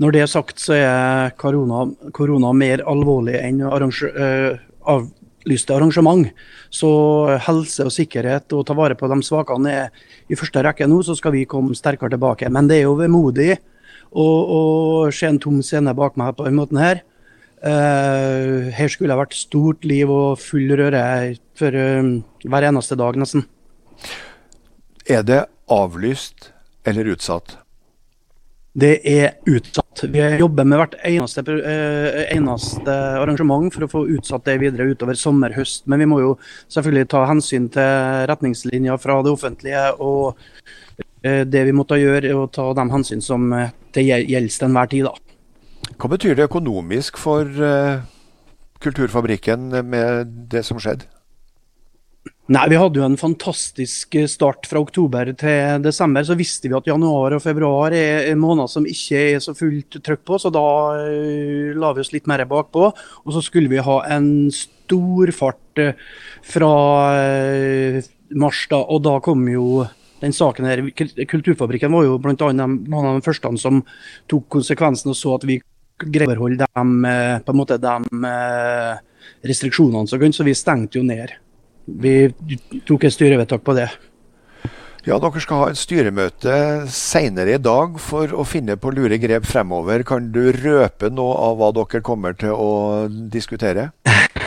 når 0.01 0.15
det 0.15 0.23
er 0.23 0.31
sagt, 0.33 0.57
så 0.65 0.73
er 0.79 1.37
korona, 1.37 1.85
korona 2.15 2.55
mer 2.57 2.81
alvorlig 2.89 3.37
enn 3.37 3.61
arrange, 3.69 4.09
uh, 4.17 4.57
avlyste 4.89 5.77
arrangement. 5.77 6.25
Så 6.73 6.89
helse 7.37 7.85
og 7.85 7.93
sikkerhet 7.93 8.49
og 8.57 8.65
ta 8.65 8.73
vare 8.73 8.97
på 8.97 9.05
de 9.13 9.21
svakene 9.21 9.77
er 9.83 9.93
i 10.25 10.41
første 10.41 10.65
rekke 10.65 10.89
nå, 10.89 11.03
så 11.05 11.13
skal 11.21 11.37
vi 11.37 11.45
komme 11.45 11.77
sterkere 11.77 12.17
tilbake. 12.17 12.49
Men 12.49 12.65
det 12.65 12.81
er 12.81 12.87
jo 12.89 12.97
vemodig 12.97 13.51
å 14.09 15.09
se 15.13 15.29
en 15.29 15.41
tom 15.41 15.61
scene 15.61 15.93
bak 15.93 16.17
meg 16.17 16.33
på 16.33 16.49
den 16.49 16.57
måten 16.57 16.81
her. 16.81 17.05
Uh, 17.63 18.67
her 18.75 18.89
skulle 18.91 19.13
det 19.13 19.21
vært 19.21 19.37
stort 19.39 19.85
liv 19.87 20.09
og 20.11 20.35
full 20.43 20.67
røre 20.75 21.03
for 21.55 21.71
uh, 21.71 22.09
hver 22.43 22.67
eneste 22.67 22.97
dag, 22.99 23.15
nesten. 23.15 23.45
Er 25.07 25.23
det 25.23 25.45
avlyst 25.71 26.49
eller 26.83 27.13
utsatt? 27.13 27.55
Det 28.75 28.97
er 29.07 29.37
utsatt. 29.47 30.03
Vi 30.11 30.19
jobber 30.41 30.67
med 30.67 30.81
hvert 30.81 30.99
eneste, 31.07 31.45
uh, 31.47 32.19
eneste, 32.35 32.97
arrangement 33.21 33.71
for 33.71 33.87
å 33.87 33.91
få 33.95 34.05
utsatt 34.17 34.43
det 34.49 34.59
videre 34.65 34.89
utover 34.91 35.15
sommer-høst. 35.15 35.87
Men 35.87 36.03
vi 36.03 36.11
må 36.11 36.19
jo 36.19 36.35
selvfølgelig 36.67 37.11
ta 37.15 37.23
hensyn 37.31 37.71
til 37.71 38.27
retningslinjer 38.33 38.99
fra 38.99 39.21
det 39.23 39.37
offentlige 39.37 39.87
og 40.03 40.33
det 41.23 41.61
vi 41.63 41.71
måtte 41.71 41.95
gjøre, 41.95 42.33
og 42.35 42.49
ta 42.51 42.65
de 42.75 42.83
hensyn 42.91 43.21
som 43.23 43.45
det 43.95 44.03
gjelder 44.03 44.49
til 44.51 44.65
enhver 44.67 44.89
tid. 44.91 45.07
da. 45.07 45.32
Hva 45.99 46.09
betyr 46.11 46.37
det 46.37 46.47
økonomisk 46.49 47.19
for 47.21 47.49
Kulturfabrikken 48.83 49.71
med 49.87 50.31
det 50.51 50.63
som 50.67 50.79
skjedde? 50.81 51.07
Nei, 52.51 52.65
Vi 52.67 52.75
hadde 52.75 52.99
jo 52.99 53.05
en 53.07 53.15
fantastisk 53.15 54.17
start 54.27 54.67
fra 54.67 54.81
oktober 54.83 55.29
til 55.39 55.83
desember. 55.83 56.25
Så 56.27 56.35
visste 56.35 56.67
vi 56.67 56.75
at 56.75 56.89
januar 56.89 57.37
og 57.37 57.43
februar 57.43 57.95
er 57.95 58.35
måneder 58.35 58.67
som 58.67 58.87
ikke 58.87 59.21
er 59.37 59.39
så 59.39 59.53
fullt 59.55 60.01
trøkk 60.03 60.25
på, 60.27 60.39
så 60.39 60.51
da 60.51 60.65
uh, 60.99 61.71
la 61.79 61.93
vi 61.95 62.03
oss 62.03 62.11
litt 62.11 62.27
mer 62.27 62.43
bakpå. 62.43 62.89
Og 63.23 63.31
så 63.35 63.45
skulle 63.45 63.71
vi 63.71 63.79
ha 63.79 63.97
en 64.11 64.51
storfart 64.51 65.79
uh, 65.79 65.95
fra 66.43 66.73
uh, 67.15 68.03
mars, 68.35 68.65
da. 68.67 68.83
Og 68.91 69.05
da 69.07 69.17
kom 69.23 69.47
jo 69.47 69.85
den 70.19 70.35
saken 70.35 70.67
her. 70.67 70.83
Kulturfabrikken 71.23 71.95
var 71.95 72.09
jo 72.09 72.19
bl.a. 72.19 72.35
noen 72.59 73.07
av 73.07 73.21
de 73.21 73.23
første 73.23 73.55
som 73.63 73.85
tok 74.31 74.51
konsekvensen 74.59 75.15
og 75.15 75.19
så 75.19 75.37
at 75.39 75.47
vi 75.47 75.61
greide 76.01 76.27
å 76.27 76.31
overholde 76.31 76.65
de, 76.65 77.13
på 77.45 77.53
en 77.53 77.59
måte, 77.59 77.77
de 77.81 78.23
restriksjonene 79.47 80.09
som 80.09 80.21
kunne, 80.21 80.35
så 80.35 80.45
vi 80.47 80.55
stengte 80.57 80.99
jo 80.99 81.05
ned. 81.07 81.35
Vi 81.85 82.15
tok 82.87 83.05
et 83.07 83.15
styrevedtak 83.15 83.63
på 83.65 83.75
det. 83.77 83.89
Ja, 85.03 85.17
Dere 85.19 85.41
skal 85.43 85.59
ha 85.59 85.65
et 85.67 85.79
styremøte 85.81 86.53
senere 86.87 87.57
i 87.57 87.59
dag 87.59 87.97
for 87.99 88.31
å 88.39 88.45
finne 88.47 88.77
på 88.79 88.93
lure 88.95 89.17
grep 89.19 89.43
fremover. 89.49 90.05
Kan 90.07 90.29
du 90.31 90.45
røpe 90.55 91.09
noe 91.11 91.33
av 91.43 91.59
hva 91.59 91.73
dere 91.75 91.99
kommer 92.07 92.37
til 92.39 92.55
å 92.55 92.69
diskutere? 93.11 93.89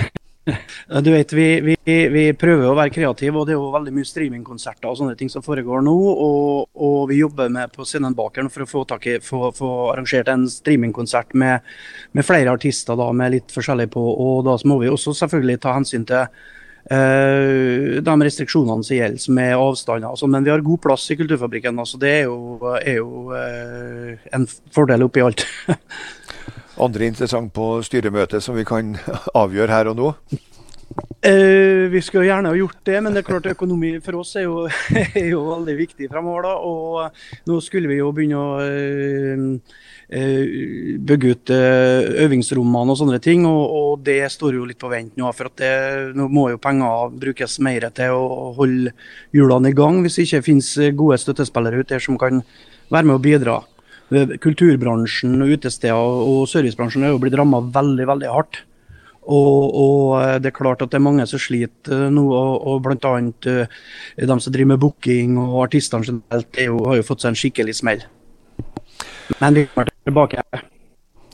Du 1.03 1.11
vet, 1.11 1.33
vi, 1.33 1.61
vi, 1.61 1.77
vi, 1.85 2.25
prøver 2.39 2.69
å 2.71 2.77
være 2.79 2.93
kreative, 2.95 3.41
og 3.41 3.49
det 3.49 3.57
er 3.57 3.59
jo 3.59 3.73
veldig 3.75 3.95
mye 3.97 4.07
streamingkonserter 4.07 4.87
og 4.87 4.99
sånne 5.01 5.17
ting 5.19 5.31
som 5.33 5.43
foregår 5.43 5.83
nå. 5.83 5.95
Og, 5.97 6.69
og 6.87 6.99
vi 7.11 7.19
jobber 7.19 7.51
med 7.53 7.75
på 7.75 7.87
scenen 7.89 8.15
bakeren 8.17 8.51
for 8.53 8.63
å 8.63 8.69
få, 8.71 8.85
i, 9.11 9.17
få, 9.23 9.51
få 9.57 9.71
arrangert 9.95 10.31
en 10.31 10.47
streamingkonsert 10.51 11.35
med, 11.35 11.67
med, 12.15 12.27
flere 12.27 12.55
artister 12.55 12.99
da, 12.99 13.11
med 13.11 13.35
litt 13.35 13.55
forskjellig 13.55 13.89
på. 13.97 14.03
Og 14.27 14.45
da 14.47 14.55
må 14.71 14.79
vi 14.83 14.93
også 14.93 15.17
selvfølgelig 15.25 15.65
ta 15.65 15.79
hensyn 15.79 16.07
til 16.09 16.29
Uh, 16.87 17.99
de 17.99 18.13
restriksjonene 18.23 18.87
som 18.87 18.95
gjelder 18.95 19.33
med 19.35 19.57
avstander. 19.59 20.07
Altså, 20.07 20.29
men 20.31 20.45
vi 20.47 20.53
har 20.53 20.63
god 20.63 20.79
plass 20.85 21.09
i 21.11 21.17
Kulturfabrikken. 21.19 21.81
Altså, 21.83 21.99
det 21.99 22.13
er 22.21 22.29
jo, 22.29 22.61
er 22.79 23.01
jo 23.01 23.25
uh, 23.35 24.29
en 24.39 24.47
fordel 24.71 25.03
oppi 25.09 25.25
alt. 25.27 25.43
Andre 26.83 27.09
interessant 27.09 27.53
på 27.57 27.79
styremøtet 27.87 28.45
som 28.45 28.57
vi 28.57 28.67
kan 28.69 28.95
avgjøre 29.43 29.73
her 29.73 29.93
og 29.93 29.99
nå? 29.99 30.13
Uh, 31.27 31.91
vi 31.91 32.01
skulle 32.05 32.29
gjerne 32.29 32.53
ha 32.53 32.57
gjort 32.57 32.79
det, 32.87 33.01
men 33.03 33.13
det 33.13 33.25
er 33.25 33.27
klart 33.27 33.49
økonomi 33.51 33.97
for 34.05 34.21
oss 34.21 34.37
er 34.39 34.47
jo, 34.47 34.67
er 35.19 35.31
jo 35.33 35.43
veldig 35.49 35.77
viktig 35.81 36.11
fremover. 36.13 36.47
Da. 36.47 36.55
Og 36.63 37.51
nå 37.51 37.61
skulle 37.65 37.91
vi 37.91 38.01
jo 38.01 38.13
begynne 38.15 38.41
å 38.41 39.57
Eh, 40.09 40.99
bygge 41.03 41.31
ut 41.35 41.51
eh, 41.51 42.05
øvingsrommene 42.23 42.95
og 42.95 42.99
sånne 43.01 43.19
ting. 43.23 43.43
Og, 43.49 43.63
og, 43.67 44.05
det 44.07 44.21
står 44.31 44.55
jo 44.55 44.67
litt 44.69 44.79
på 44.79 44.91
vent 44.93 45.17
nå. 45.19 45.31
For 45.35 45.51
det, 45.59 45.73
nå 46.15 46.29
må 46.31 46.49
jo 46.53 46.63
penger 46.63 47.17
brukes 47.27 47.59
mer 47.65 47.89
til 47.97 48.15
å 48.15 48.53
holde 48.59 48.95
hjulene 49.35 49.73
i 49.73 49.77
gang, 49.77 49.99
hvis 50.05 50.21
det 50.21 50.29
ikke 50.29 50.47
finnes 50.47 50.71
gode 50.99 51.19
støttespillere 51.23 51.83
ute 51.83 51.99
som 52.03 52.19
kan 52.21 52.45
være 52.93 53.09
med 53.09 53.17
å 53.17 53.25
bidra. 53.25 53.57
Kulturbransjen, 54.13 55.35
utesteder 55.43 55.99
og 55.99 56.47
servicebransjen 56.51 57.07
er 57.07 57.15
jo 57.15 57.21
blitt 57.23 57.37
ramma 57.39 57.63
veldig, 57.75 58.07
veldig 58.13 58.31
hardt. 58.31 58.63
Og, 59.27 59.75
og, 59.75 60.39
det 60.39 60.53
er 60.53 60.55
klart 60.55 60.85
at 60.85 60.93
det 60.93 61.01
er 61.01 61.03
mange 61.03 61.25
som 61.27 61.41
sliter 61.43 62.07
nå, 62.15 62.29
og, 62.31 62.69
og 62.71 62.85
bl.a. 62.85 63.17
de 63.27 64.39
som 64.39 64.55
driver 64.55 64.77
med 64.77 64.83
booking 64.85 65.35
og 65.43 65.65
artistene 65.65 66.07
generelt, 66.07 66.63
har 66.63 67.01
jo 67.01 67.07
fått 67.09 67.25
seg 67.25 67.35
en 67.35 67.41
skikkelig 67.41 67.75
smell. 67.81 68.07
Men 69.43 69.59
vi 69.59 69.67
kommer 69.73 69.91
tilbake. 70.07 70.47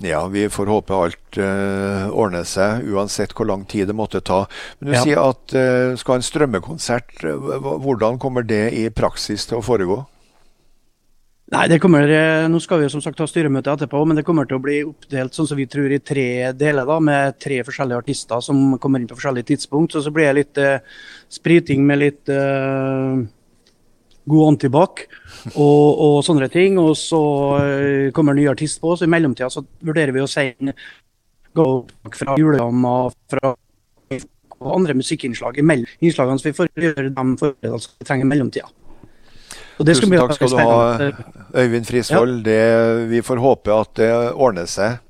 Ja, 0.02 0.26
vi 0.26 0.48
får 0.50 0.70
håpe 0.72 0.96
alt 0.96 1.38
uh, 1.38 2.08
ordner 2.10 2.46
seg, 2.48 2.88
uansett 2.90 3.34
hvor 3.36 3.46
lang 3.46 3.66
tid 3.70 3.90
det 3.90 3.94
måtte 3.94 4.22
ta. 4.24 4.46
Men 4.80 4.88
du 4.88 4.96
ja. 4.96 5.02
sier 5.04 5.20
at 5.22 5.54
uh, 5.54 5.92
skal 6.00 6.18
en 6.18 6.26
strømmekonsert, 6.26 7.22
hvordan 7.22 8.18
kommer 8.22 8.46
det 8.46 8.64
i 8.78 8.88
praksis 8.90 9.46
til 9.46 9.60
å 9.60 9.66
foregå? 9.66 10.00
Nei, 11.52 11.66
det 11.68 11.82
kommer, 11.84 12.08
Nå 12.48 12.58
skal 12.64 12.80
vi 12.80 12.86
jo 12.86 12.92
som 12.94 13.02
sagt 13.04 13.18
ha 13.20 13.26
styremøte 13.28 13.74
etterpå, 13.74 14.00
men 14.08 14.16
det 14.16 14.24
kommer 14.24 14.46
til 14.48 14.56
å 14.56 14.62
bli 14.64 14.78
oppdelt 14.88 15.36
sånn 15.36 15.50
som 15.50 15.58
vi 15.58 15.66
tror 15.68 15.92
i 15.92 16.00
tre 16.00 16.48
deler, 16.56 16.88
da, 16.88 16.96
med 17.04 17.36
tre 17.44 17.58
forskjellige 17.66 18.00
artister 18.00 18.40
som 18.40 18.78
kommer 18.80 19.02
inn 19.02 19.10
på 19.10 19.18
forskjellige 19.18 19.50
tidspunkt. 19.50 19.92
Så, 19.92 20.00
så 20.06 20.14
blir 20.16 20.30
det 20.30 20.38
litt 20.38 20.62
eh, 20.62 20.80
spriting 21.28 21.84
med 21.84 22.00
litt 22.00 22.32
eh, 22.32 23.20
god 24.32 24.54
antibac 24.54 25.04
og, 25.52 25.88
og, 25.92 26.18
sånne 26.24 26.48
ting. 26.52 26.80
Og 26.80 26.96
så 26.96 27.22
eh, 27.60 28.08
kommer 28.16 28.32
en 28.32 28.40
ny 28.40 28.48
artist 28.48 28.80
på, 28.80 28.96
så 28.96 29.04
i 29.04 29.12
mellomtida 29.12 29.52
så 29.52 29.66
vurderer 29.84 30.16
vi 30.16 30.24
å 30.24 30.30
sende 30.30 30.72
fra 31.52 32.38
julegamma 32.40 32.96
fra 33.28 33.52
og 34.62 34.76
andre 34.76 34.94
musikkinnslag 34.94 35.58
imellom 35.58 35.90
innslagene, 36.00 36.38
så 36.38 36.48
vi 36.48 36.54
får 36.56 36.68
gjøre 36.78 37.10
de 37.10 37.24
forberedelsene 37.40 37.98
vi 37.98 38.06
trenger 38.08 38.28
i 38.28 38.30
mellomtida. 38.30 38.70
Tusen 39.78 40.12
takk 40.12 40.34
skal 40.36 40.52
du 40.52 40.58
ha, 40.58 41.12
Øyvind 41.62 41.86
Frisvold. 41.88 42.46
Ja. 42.46 43.06
vi 43.08 43.22
får 43.24 43.40
håpe 43.42 43.72
at 43.72 43.94
det 43.98 44.10
ordner 44.32 44.68
seg. 44.68 45.00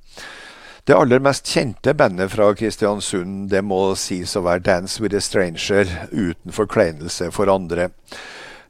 Det 0.82 0.96
aller 0.98 1.22
mest 1.22 1.46
kjente 1.46 1.92
bandet 1.94 2.32
fra 2.32 2.48
Kristiansund 2.58 3.50
det 3.52 3.60
må 3.62 3.94
sies 3.94 4.34
å 4.34 4.42
være 4.42 4.64
'Dance 4.66 5.02
with 5.02 5.14
a 5.14 5.20
Stranger', 5.22 5.86
uten 6.10 6.50
forkleinelse 6.50 7.30
for 7.30 7.46
andre. 7.46 7.90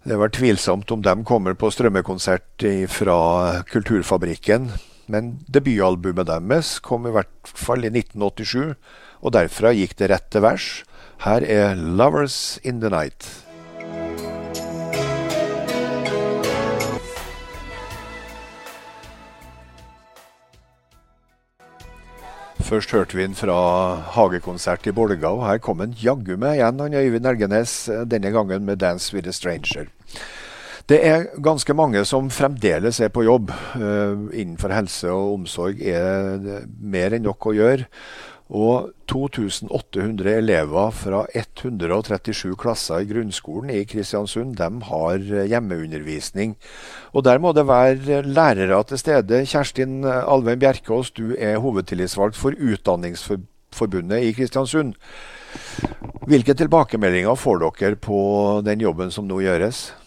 Det 0.05 0.19
var 0.19 0.29
tvilsomt 0.29 0.91
om 0.93 1.03
de 1.03 1.15
kommer 1.25 1.55
på 1.55 1.71
strømmekonsert 1.71 2.67
fra 2.91 3.63
Kulturfabrikken. 3.71 4.73
Men 5.07 5.39
debutalbumet 5.49 6.27
deres 6.27 6.79
kom 6.81 7.07
i 7.07 7.15
hvert 7.15 7.49
fall 7.49 7.85
i 7.85 7.91
1987, 7.91 8.75
og 9.23 9.33
derfra 9.33 9.73
gikk 9.73 9.97
det 9.97 10.11
rett 10.11 10.29
til 10.31 10.43
vers. 10.43 10.85
Her 11.25 11.41
er 11.41 11.75
'Lovers 11.75 12.59
in 12.65 12.81
the 12.81 12.91
Night'. 12.91 13.42
Først 22.73 22.93
hørte 22.95 23.19
vi 23.19 23.25
den 23.27 23.35
fra 23.37 23.55
hagekonsert 24.15 24.87
i 24.89 24.95
Bolga, 24.97 25.29
og 25.29 25.43
her 25.45 25.59
kom 25.61 25.83
han 25.83 25.91
jaggu 25.93 26.39
meg 26.41 26.57
igjen, 26.57 26.79
han 26.81 26.95
Øyvind 26.97 27.27
Elgenes, 27.29 27.75
denne 28.09 28.31
gangen 28.33 28.65
med 28.65 28.81
'Dance 28.81 29.13
with 29.13 29.29
a 29.29 29.33
Stranger'. 29.37 29.91
Det 30.89 31.07
er 31.07 31.27
ganske 31.45 31.75
mange 31.75 32.05
som 32.05 32.31
fremdeles 32.31 33.01
er 33.01 33.09
på 33.09 33.27
jobb. 33.29 33.53
Uh, 33.77 34.33
innenfor 34.33 34.73
helse 34.73 35.11
og 35.11 35.35
omsorg 35.35 35.83
er 35.85 36.39
det 36.41 36.63
mer 36.81 37.13
enn 37.13 37.29
nok 37.29 37.47
å 37.47 37.53
gjøre. 37.53 37.85
Og 38.53 38.91
2800 39.09 40.35
elever 40.37 40.91
fra 40.93 41.23
137 41.33 42.53
klasser 42.61 43.01
i 43.01 43.09
grunnskolen 43.09 43.73
i 43.73 43.85
Kristiansund 43.89 44.59
de 44.59 44.69
har 44.89 45.25
hjemmeundervisning. 45.49 46.57
Og 47.17 47.25
Der 47.25 47.41
må 47.41 47.53
det 47.53 47.65
være 47.67 48.23
lærere 48.23 48.83
til 48.85 48.99
stede. 48.99 49.47
Kjerstin 49.47 50.05
Alvein 50.05 50.61
Bjerkås, 50.61 51.11
du 51.11 51.33
er 51.39 51.59
hovedtillitsvalgt 51.65 52.37
for 52.37 52.53
Utdanningsforbundet 52.53 54.21
i 54.21 54.33
Kristiansund. 54.37 54.95
Hvilke 56.29 56.55
tilbakemeldinger 56.55 57.35
får 57.35 57.65
dere 57.65 57.97
på 57.97 58.63
den 58.65 58.81
jobben 58.81 59.11
som 59.11 59.25
nå 59.27 59.41
gjøres? 59.41 60.02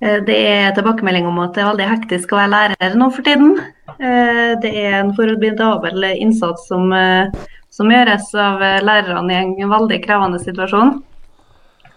Eh, 0.00 0.20
det 0.22 0.36
er 0.46 0.74
tilbakemelding 0.76 1.26
om 1.26 1.40
at 1.42 1.56
det 1.56 1.64
er 1.64 1.70
veldig 1.72 1.86
hektisk 1.90 2.32
å 2.32 2.38
være 2.38 2.52
lærer 2.54 2.98
nå 2.98 3.10
for 3.14 3.26
tiden. 3.26 3.56
Eh, 3.98 4.54
det 4.62 4.70
er 4.70 5.00
en 5.00 5.14
formidabel 5.16 6.10
innsats 6.14 6.68
som, 6.70 6.92
eh, 6.94 7.30
som, 7.74 7.90
gjøres 7.90 8.28
av 8.38 8.62
lærerne 8.86 9.32
i 9.34 9.62
en 9.64 9.72
veldig 9.72 9.98
krevende 10.04 10.38
situasjon. 10.42 11.00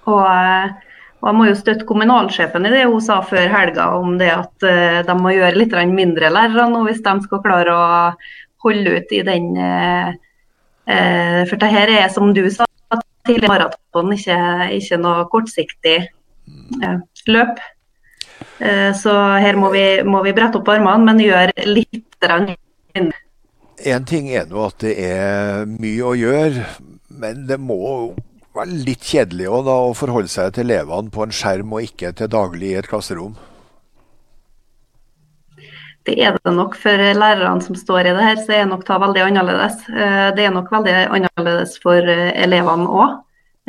Og, 0.09 0.23
og 1.21 1.27
jeg 1.29 1.37
må 1.37 1.45
jo 1.45 1.59
støtte 1.59 1.85
kommunalsjefen 1.85 2.65
i 2.65 2.71
det 2.73 2.87
hun 2.89 3.03
sa 3.05 3.19
før 3.21 3.51
helga 3.53 3.91
om 3.99 4.15
det 4.17 4.31
at 4.33 4.65
de 5.05 5.15
må 5.19 5.35
gjøre 5.35 5.59
litt 5.59 5.75
mindre 5.93 6.31
lærere 6.33 6.65
nå 6.71 6.81
hvis 6.87 7.03
de 7.05 7.13
skal 7.21 7.43
klare 7.43 7.75
å 7.75 7.91
holde 8.65 8.95
ut 8.97 9.13
i 9.13 9.21
den 9.21 9.51
For 11.45 11.61
det 11.61 11.69
her 11.69 11.93
er, 11.93 12.07
som 12.09 12.33
du 12.33 12.41
sa 12.49 12.65
tidligere, 13.27 13.53
maraton, 13.53 14.09
ikke, 14.17 14.39
ikke 14.73 14.97
noe 14.97 15.29
kortsiktig 15.29 15.99
løp. 17.29 17.61
Eh, 18.61 18.91
så 18.93 19.13
her 19.41 19.57
må 19.57 19.71
vi, 19.73 19.83
må 20.05 20.21
vi 20.25 20.33
brette 20.37 20.59
opp 20.61 20.69
armene, 20.69 21.01
men 21.07 21.21
gjøre 21.23 21.65
litt 21.65 22.27
mindre. 22.93 23.17
En 23.91 24.03
ting 24.05 24.27
er 24.29 24.45
nå 24.45 24.67
at 24.67 24.83
det 24.83 24.93
er 25.01 25.63
mye 25.65 26.03
å 26.05 26.17
gjøre, 26.17 26.65
men 27.21 27.47
det 27.49 27.57
må 27.57 27.79
være 28.53 28.81
litt 28.85 29.07
kjedelig 29.07 29.47
også, 29.49 29.65
da, 29.65 29.77
å 29.87 29.95
forholde 29.97 30.31
seg 30.31 30.51
til 30.53 30.67
elevene 30.67 31.13
på 31.13 31.25
en 31.25 31.33
skjerm 31.33 31.73
og 31.73 31.87
ikke 31.87 32.11
til 32.19 32.29
daglig 32.29 32.73
i 32.73 32.77
et 32.81 32.89
klasserom? 32.91 33.33
Det 36.05 36.15
er 36.17 36.37
det 36.37 36.53
nok 36.57 36.75
for 36.81 36.97
lærerne 36.97 37.61
som 37.61 37.77
står 37.77 38.09
i 38.09 38.13
det 38.17 38.25
her, 38.25 38.39
så 38.41 38.55
er 38.57 38.69
nok 38.69 38.85
det 38.87 39.01
veldig 39.03 39.25
annerledes. 39.25 39.83
Eh, 39.89 40.29
det 40.37 40.47
er 40.47 40.53
nok 40.53 40.71
veldig 40.73 40.95
annerledes 41.17 41.75
for 41.81 42.13
eh, 42.13 42.31
elevene 42.41 42.89
òg. 42.89 43.19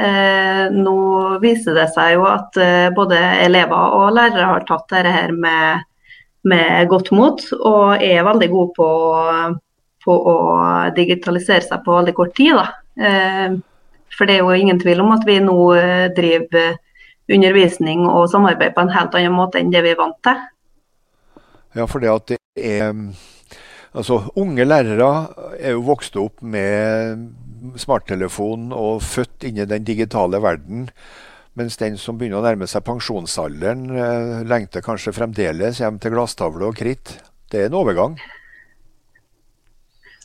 Eh, 0.03 0.67
nå 0.73 0.99
viser 1.43 1.77
det 1.77 1.89
seg 1.95 2.17
jo 2.17 2.25
at 2.27 2.57
eh, 2.59 2.89
både 2.95 3.19
elever 3.45 3.97
og 3.99 4.15
lærere 4.17 4.49
har 4.49 4.65
tatt 4.67 4.89
dette 4.91 5.13
her 5.15 5.35
med, 5.37 5.85
med 6.49 6.89
godt 6.91 7.13
mot, 7.15 7.43
og 7.61 8.03
er 8.03 8.25
veldig 8.27 8.49
gode 8.51 8.73
på, 8.79 8.89
på, 10.03 10.17
å 10.33 10.37
digitalisere 10.97 11.63
seg 11.69 11.85
på 11.85 11.99
veldig 12.01 12.15
kort 12.19 12.35
tid. 12.39 12.59
Eh, 12.99 13.55
for 14.17 14.29
det 14.29 14.39
er 14.39 14.43
jo 14.43 14.57
ingen 14.57 14.81
tvil 14.83 15.05
om 15.05 15.13
at 15.15 15.23
vi 15.29 15.39
nå 15.41 15.59
driver 16.17 16.75
undervisning 17.33 18.03
og 18.09 18.27
samarbeid 18.33 18.75
på 18.75 18.83
en 18.83 18.93
helt 18.93 19.15
annen 19.17 19.37
måte 19.37 19.61
enn 19.63 19.71
det 19.73 19.85
vi 19.87 19.95
er 19.95 20.01
vant 20.01 20.19
til. 20.27 20.43
Ja, 21.79 21.87
for 21.89 22.03
det 22.03 22.11
at 22.13 22.35
det 22.35 22.41
er 22.59 22.91
Altså, 23.93 24.23
unge 24.41 24.65
lærere 24.65 25.09
er 25.61 25.75
jo 25.75 25.83
vokst 25.85 26.15
opp 26.17 26.41
med 26.41 27.27
smarttelefon 27.81 28.71
og 28.77 29.03
født 29.07 29.49
inn 29.49 29.61
i 29.63 29.69
den 29.69 29.85
digitale 29.87 30.41
verden. 30.43 30.89
Mens 31.59 31.77
den 31.77 31.99
som 32.01 32.17
begynner 32.17 32.41
å 32.41 32.47
nærme 32.47 32.69
seg 32.71 32.85
pensjonsalderen, 32.87 33.85
eh, 33.93 34.45
lengter 34.49 34.85
kanskje 34.85 35.13
fremdeles 35.13 35.83
hjem 35.83 35.99
til 36.01 36.15
glasstavle 36.15 36.71
og 36.71 36.79
kritt. 36.79 37.19
Det 37.53 37.61
er 37.61 37.67
en 37.69 37.77
overgang. 37.83 38.17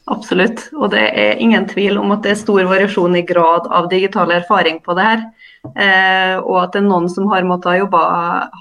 Absolutt. 0.08 0.70
Og 0.80 0.92
det 0.94 1.04
er 1.04 1.42
ingen 1.44 1.68
tvil 1.68 1.98
om 2.00 2.14
at 2.16 2.24
det 2.24 2.32
er 2.32 2.40
stor 2.40 2.64
variasjon 2.70 3.18
i 3.20 3.26
grad 3.28 3.68
av 3.68 3.90
digital 3.92 4.32
erfaring 4.32 4.80
på 4.86 4.96
det 4.96 5.04
her. 5.04 5.26
Eh, 5.68 6.38
og 6.40 6.62
at 6.62 6.78
det 6.78 6.80
er 6.80 6.88
noen 6.88 7.10
som 7.12 7.28
har 7.28 7.44
måttet 7.44 7.82
jobbe 7.82 8.00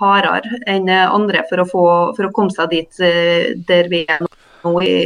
hardere 0.00 0.58
enn 0.66 0.90
andre 0.90 1.44
for 1.46 1.62
å, 1.62 1.68
få, 1.70 1.86
for 2.16 2.26
å 2.26 2.32
komme 2.34 2.50
seg 2.50 2.72
dit 2.74 2.98
eh, 3.04 3.54
der 3.68 3.86
vi 3.92 4.02
er 4.10 4.26
nå 4.26 4.74
i, 4.82 4.96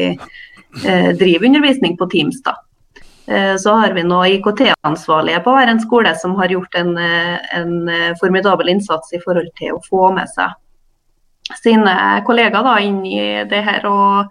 eh, 0.87 1.11
driver 1.21 1.51
undervisning 1.51 2.01
på 2.01 2.09
Teams. 2.09 2.41
da. 2.47 2.57
Eh, 3.31 3.57
så 3.57 3.71
har 3.71 3.93
vi 3.93 4.03
nå 4.03 4.25
IKT-ansvarlige 4.27 5.41
på 5.45 5.53
hver 5.55 5.71
en 5.71 5.81
skole 5.81 6.11
som 6.19 6.33
har 6.35 6.51
gjort 6.51 6.75
en, 6.75 6.97
eh, 6.99 7.59
en, 7.59 7.89
eh, 7.89 8.15
formidabel 8.21 8.69
innsats 8.69 9.13
i 9.13 9.21
forhold 9.25 9.53
til 9.57 9.77
å 9.77 9.83
få 9.91 10.09
med 10.15 10.27
seg 10.29 10.51
sine 11.63 11.95
kollegaer 12.27 12.65
da, 12.65 12.75
inn 12.81 13.07
i 13.07 13.45
det 13.45 13.63
her. 13.63 13.87
og 13.87 14.27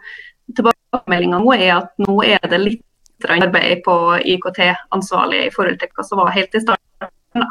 Tilbakemeldinga 0.53 1.39
nå 1.39 1.53
er 1.55 1.77
at 1.77 1.89
nå 1.97 2.23
er 2.25 2.39
det 2.49 2.59
litt 2.59 2.83
arbeid 3.23 3.83
på 3.85 3.95
IKT-ansvarlige 4.19 5.47
i 5.47 5.49
forhold 5.49 5.79
til 5.79 5.89
hva 5.95 6.03
som 6.03 6.17
var 6.17 6.31
helt 6.31 6.55
i 6.55 6.59
starten. 6.59 7.09
Da. 7.33 7.47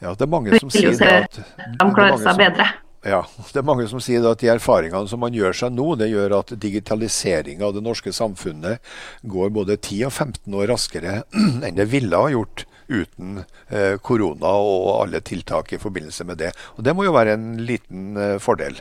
Ja, 0.00 0.14
det 0.14 0.22
er 0.22 0.26
mange 0.26 0.60
som 0.60 0.70
sier 0.70 0.92
at 0.92 1.40
de 1.78 1.90
klarer 1.92 2.16
seg 2.16 2.38
bedre. 2.38 2.83
Ja, 3.04 3.20
det 3.52 3.60
er 3.60 3.66
mange 3.68 3.84
som 3.90 4.00
sier 4.00 4.24
at 4.30 4.40
de 4.40 4.48
erfaringene 4.48 5.10
som 5.10 5.20
man 5.20 5.34
gjør 5.36 5.52
seg 5.56 5.74
nå, 5.76 5.90
det 6.00 6.08
gjør 6.08 6.38
at 6.38 6.54
digitaliseringa 6.56 7.66
av 7.68 7.74
det 7.76 7.82
norske 7.84 8.14
samfunnet 8.16 8.80
går 9.28 9.52
både 9.52 9.76
10 9.76 10.06
og 10.08 10.14
15 10.14 10.56
år 10.56 10.70
raskere 10.72 11.18
enn 11.66 11.76
det 11.76 11.90
ville 11.92 12.16
ha 12.16 12.32
gjort 12.32 12.64
uten 12.88 13.42
eh, 13.68 13.96
korona 14.04 14.54
og 14.56 14.88
alle 15.02 15.20
tiltak 15.24 15.74
i 15.76 15.80
forbindelse 15.80 16.24
med 16.28 16.40
det. 16.40 16.50
Og 16.76 16.84
Det 16.84 16.96
må 16.96 17.04
jo 17.04 17.14
være 17.16 17.36
en 17.36 17.46
liten 17.60 18.16
eh, 18.16 18.38
fordel? 18.40 18.80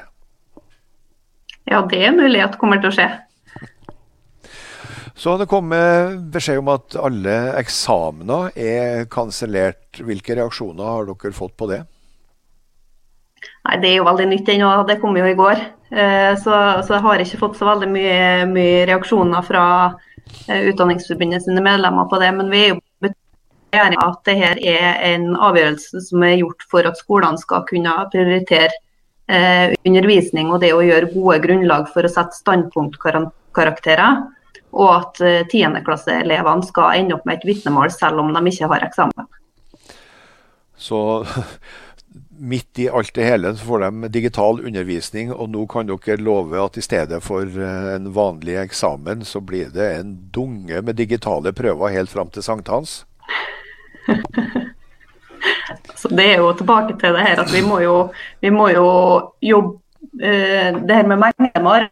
Ja, 1.68 1.84
det 1.88 2.00
er 2.04 2.16
mulig 2.16 2.44
at 2.44 2.60
kommer 2.60 2.80
til 2.80 2.92
å 2.92 2.96
skje. 2.96 3.12
Så 5.20 5.36
det 5.38 5.52
kommet 5.52 6.16
beskjed 6.34 6.64
om 6.64 6.72
at 6.74 6.96
alle 6.98 7.36
eksamener 7.60 8.56
er 8.58 9.04
kansellert. 9.12 10.00
Hvilke 10.00 10.40
reaksjoner 10.40 10.90
har 10.90 11.12
dere 11.12 11.36
fått 11.36 11.54
på 11.60 11.70
det? 11.70 11.84
Nei, 13.64 13.80
Det 13.80 13.90
er 13.90 14.00
jo 14.02 14.08
veldig 14.08 14.28
nytt 14.28 14.50
ennå. 14.52 14.72
Det 14.88 15.00
kom 15.02 15.18
jo 15.18 15.28
i 15.28 15.38
går. 15.40 15.62
Eh, 15.94 16.34
så, 16.42 16.56
så, 16.84 16.96
jeg 16.96 17.04
har 17.06 17.22
ikke 17.24 17.40
fått 17.40 17.60
så 17.60 17.68
veldig 17.70 17.90
mye, 17.94 18.24
mye 18.50 18.82
reaksjoner 18.90 19.46
fra 19.46 19.66
eh, 20.48 20.70
Utdanningsforbundet 20.72 21.46
sine 21.46 21.64
medlemmer 21.64 22.10
på 22.12 22.20
det. 22.22 22.32
Men 22.36 22.52
vi 22.52 22.64
er 22.66 22.74
jo 22.74 22.82
enige 23.74 24.06
at 24.06 24.28
dette 24.28 24.70
er 24.70 25.00
en 25.14 25.32
avgjørelse 25.34 26.02
som 26.10 26.26
er 26.26 26.40
gjort 26.42 26.66
for 26.70 26.90
at 26.90 27.00
skolene 27.00 27.42
skal 27.42 27.64
kunne 27.70 27.94
prioritere 28.14 28.74
eh, 29.32 29.74
undervisning 29.88 30.52
og 30.54 30.62
det 30.62 30.74
å 30.76 30.84
gjøre 30.86 31.14
gode 31.16 31.40
grunnlag 31.48 31.88
for 31.94 32.06
å 32.06 32.12
sette 32.12 32.38
standpunktkarakterer. 32.42 34.24
Og 34.74 34.90
at 34.90 35.20
tiendeklasseelevene 35.52 36.66
skal 36.66 36.98
ende 36.98 37.14
opp 37.14 37.28
med 37.30 37.38
et 37.38 37.44
vitnemål 37.46 37.92
selv 37.94 38.24
om 38.24 38.32
de 38.34 38.42
ikke 38.50 38.70
har 38.72 38.86
eksamen. 38.88 39.28
Så 40.82 40.98
midt 42.38 42.80
i 42.80 42.90
alt 42.90 43.14
det 43.14 43.24
hele 43.24 43.56
så 43.56 43.66
får 43.66 43.80
de 43.80 44.08
digital 44.08 44.66
undervisning, 44.66 45.32
og 45.34 45.50
nå 45.50 45.66
kan 45.68 45.88
dere 45.88 46.18
love 46.22 46.60
at 46.60 46.78
i 46.78 46.84
stedet 46.84 47.22
for 47.24 47.44
eh, 47.46 47.90
en 47.96 48.10
vanlig 48.14 48.58
eksamen, 48.62 49.26
så 49.26 49.42
blir 49.42 49.70
det 49.74 49.90
en 50.00 50.16
dunge 50.34 50.82
med 50.82 50.96
digitale 50.96 51.54
prøver 51.54 51.94
helt 51.94 52.10
fram 52.10 52.30
til 52.34 52.44
sankthans? 52.44 53.06
så 55.96 56.08
Det 56.10 56.26
er 56.34 56.38
jo 56.38 56.54
tilbake 56.54 56.98
til 57.00 57.14
det 57.16 57.28
her 57.28 57.42
at 57.44 57.54
vi 57.54 57.62
må 57.62 57.80
jo, 57.80 57.98
vi 58.42 58.50
må 58.50 58.68
jo 58.74 58.88
jobbe 59.42 59.78
uh, 60.20 60.82
det 60.88 60.96
her 60.96 61.08
med 61.08 61.18
mengde 61.18 61.64
med 61.64 61.88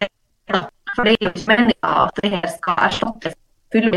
For 0.96 1.04
det 1.08 1.14
er 1.14 1.26
jo 1.26 1.32
ikke 1.32 1.48
meninga 1.48 1.92
at 2.04 2.20
det 2.24 2.32
her 2.32 2.48
skal 2.58 2.86
erstattes 2.90 3.40
fullt 3.72 3.96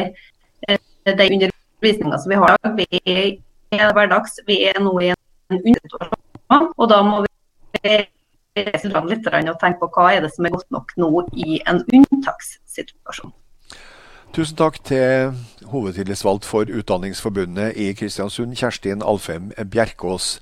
Uh, 0.65 0.79
den 1.05 1.33
undervisninga 1.37 2.19
som 2.19 2.31
vi 2.31 2.37
har 2.41 2.55
i 2.55 2.57
dag, 2.65 2.77
vi 3.71 3.79
er 3.79 3.93
hverdags. 3.93 4.39
Vi 4.47 4.63
er 4.65 4.81
nå 4.81 4.95
i 4.99 5.11
en 5.13 5.19
undersituasjon 5.51 6.24
og 6.77 6.91
da 6.91 7.01
må 7.07 7.23
vi 7.25 7.31
litt 8.55 9.27
og 9.27 9.59
tenke 9.61 9.81
på 9.81 9.89
hva 9.97 10.11
er 10.15 10.23
det 10.25 10.31
som 10.35 10.47
er 10.47 10.55
godt 10.55 10.71
nok 10.75 10.93
nå 11.01 11.11
i 11.35 11.59
en 11.67 11.83
unntakssituasjon. 11.83 13.33
Tusen 14.35 14.59
takk 14.59 14.81
til 14.87 15.35
hovedtillitsvalgt 15.71 16.47
for 16.47 16.67
Utdanningsforbundet 16.67 17.77
i 17.79 17.93
Kristiansund, 17.95 18.57
Kjerstin 18.59 19.03
Alfheim 19.03 19.53
Bjerkås. 19.71 20.39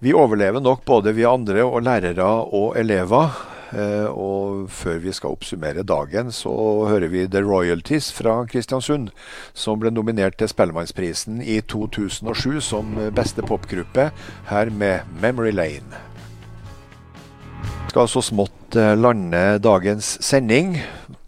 Vi 0.00 0.14
overlever 0.16 0.62
nok 0.64 0.86
både 0.88 1.12
vi 1.16 1.26
andre 1.28 1.64
og 1.66 1.82
lærere 1.84 2.28
og 2.48 2.78
elever. 2.80 3.36
Eh, 3.70 4.08
og 4.10 4.66
før 4.74 4.98
vi 5.04 5.12
skal 5.14 5.36
oppsummere 5.36 5.84
dagen, 5.86 6.32
så 6.34 6.52
hører 6.90 7.10
vi 7.12 7.26
The 7.30 7.42
Royalties 7.44 8.10
fra 8.12 8.40
Kristiansund, 8.50 9.10
som 9.54 9.80
ble 9.80 9.92
nominert 9.94 10.38
til 10.40 10.50
Spellemannsprisen 10.50 11.42
i 11.42 11.60
2007 11.60 12.60
som 12.64 12.98
beste 13.14 13.46
popgruppe, 13.46 14.10
her 14.50 14.70
med 14.70 15.06
Memory 15.22 15.54
Lane. 15.54 16.06
Vi 17.90 17.92
skal 17.92 18.06
så 18.10 18.22
smått 18.22 18.76
eh, 18.78 18.96
lande 18.98 19.58
dagens 19.58 20.16
sending. 20.22 20.76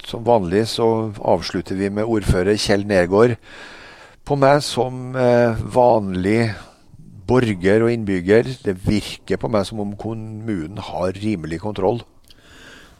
Som 0.07 0.23
vanlig 0.27 0.67
så 0.71 1.11
avslutter 1.19 1.79
vi 1.79 1.89
med 1.91 2.07
ordfører 2.07 2.59
Kjell 2.59 2.85
Nergård. 2.87 3.35
På 4.23 4.37
meg 4.39 4.61
som 4.63 5.17
eh, 5.19 5.59
vanlig 5.75 6.53
borger 7.27 7.83
og 7.87 7.91
innbygger, 7.91 8.51
det 8.63 8.77
virker 8.87 9.41
på 9.43 9.51
meg 9.51 9.67
som 9.67 9.83
om 9.83 9.95
kommunen 9.99 10.79
har 10.79 11.19
rimelig 11.19 11.63
kontroll. 11.63 12.03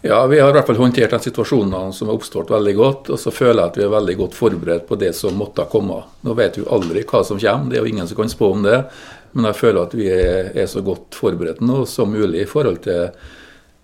Ja, 0.05 0.27
Vi 0.27 0.41
har 0.41 0.49
i 0.51 0.53
hvert 0.53 0.67
fall 0.67 0.81
håndtert 0.83 1.13
den 1.15 1.21
situasjonen 1.23 1.93
som 1.95 2.09
har 2.11 2.17
oppstått 2.19 2.51
veldig 2.51 2.73
godt. 2.75 3.11
Og 3.15 3.21
så 3.23 3.31
føler 3.31 3.61
jeg 3.61 3.71
at 3.71 3.77
vi 3.79 3.85
er 3.87 3.93
veldig 3.93 4.17
godt 4.19 4.35
forberedt 4.35 4.89
på 4.89 4.99
det 4.99 5.13
som 5.15 5.37
måtte 5.39 5.63
komme. 5.71 6.01
Nå 6.27 6.35
vet 6.35 6.59
vi 6.59 6.65
aldri 6.67 7.05
hva 7.07 7.21
som 7.23 7.39
kommer, 7.39 7.71
det 7.71 7.79
er 7.79 7.87
jo 7.87 7.93
ingen 7.93 8.11
som 8.11 8.19
kan 8.19 8.33
spå 8.33 8.49
om 8.57 8.67
det. 8.67 8.81
Men 9.33 9.47
jeg 9.53 9.61
føler 9.61 9.87
at 9.87 9.95
vi 9.95 10.09
er, 10.11 10.67
så 10.67 10.83
godt 10.83 11.15
forberedt 11.15 11.63
nå 11.63 11.85
som 11.87 12.11
mulig 12.11 12.43
i 12.43 12.49
forhold 12.51 12.83
til 12.83 13.15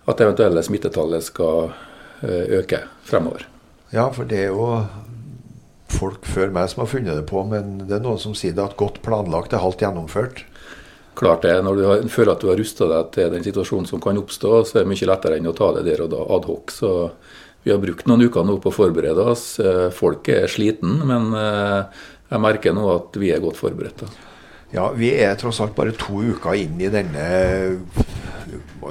at 0.09 0.25
eventuelle 0.25 0.63
smittetallet 0.65 1.23
skal 1.23 1.71
eh, 1.71 2.59
øke 2.59 2.83
fremover. 3.07 3.47
Ja, 3.95 4.09
for 4.11 4.27
det 4.27 4.43
er 4.43 4.51
jo 4.51 4.67
folk 5.89 6.27
før 6.27 6.51
meg 6.53 6.67
som 6.69 6.83
har 6.83 6.91
funnet 6.91 7.15
det 7.15 7.29
på, 7.31 7.45
men 7.47 7.85
det 7.87 7.95
er 7.95 8.03
noen 8.03 8.19
som 8.19 8.35
sier 8.35 8.53
det 8.57 8.67
at 8.67 8.77
godt 8.77 8.99
planlagt 9.07 9.55
er 9.55 9.63
halvt 9.63 9.87
gjennomført 9.87 10.43
klart 11.19 11.43
det, 11.43 11.57
Når 11.65 11.75
du 11.75 11.83
har, 11.87 12.07
føler 12.11 12.33
at 12.33 12.41
du 12.43 12.49
har 12.49 12.57
rusta 12.59 12.87
deg 12.89 13.11
til 13.15 13.33
den 13.33 13.45
situasjonen 13.45 13.89
som 13.89 14.01
kan 14.03 14.17
oppstå, 14.21 14.53
så 14.65 14.79
er 14.79 14.85
det 14.85 14.93
mye 14.93 15.09
lettere 15.11 15.39
enn 15.39 15.51
å 15.51 15.55
ta 15.57 15.73
det 15.75 15.85
der 15.87 16.05
og 16.05 16.13
da 16.13 16.23
adhoc. 16.37 16.73
Så 16.73 16.93
vi 17.65 17.73
har 17.73 17.81
brukt 17.83 18.07
noen 18.07 18.23
uker 18.27 18.47
nå 18.47 18.57
på 18.63 18.71
å 18.71 18.75
forberede 18.75 19.25
oss. 19.33 19.45
Eh, 19.59 19.89
folk 19.95 20.31
er 20.31 20.47
sliten, 20.51 21.01
men 21.09 21.29
eh, 21.35 22.01
jeg 22.31 22.43
merker 22.45 22.75
nå 22.75 22.87
at 22.93 23.19
vi 23.19 23.33
er 23.35 23.43
godt 23.43 23.59
forberedt. 23.59 24.05
Ja, 24.71 24.91
Vi 24.93 25.09
er 25.17 25.37
tross 25.39 25.59
alt 25.63 25.75
bare 25.75 25.95
to 25.97 26.21
uker 26.21 26.53
inn 26.53 26.77
i 26.79 26.91
denne 26.93 27.23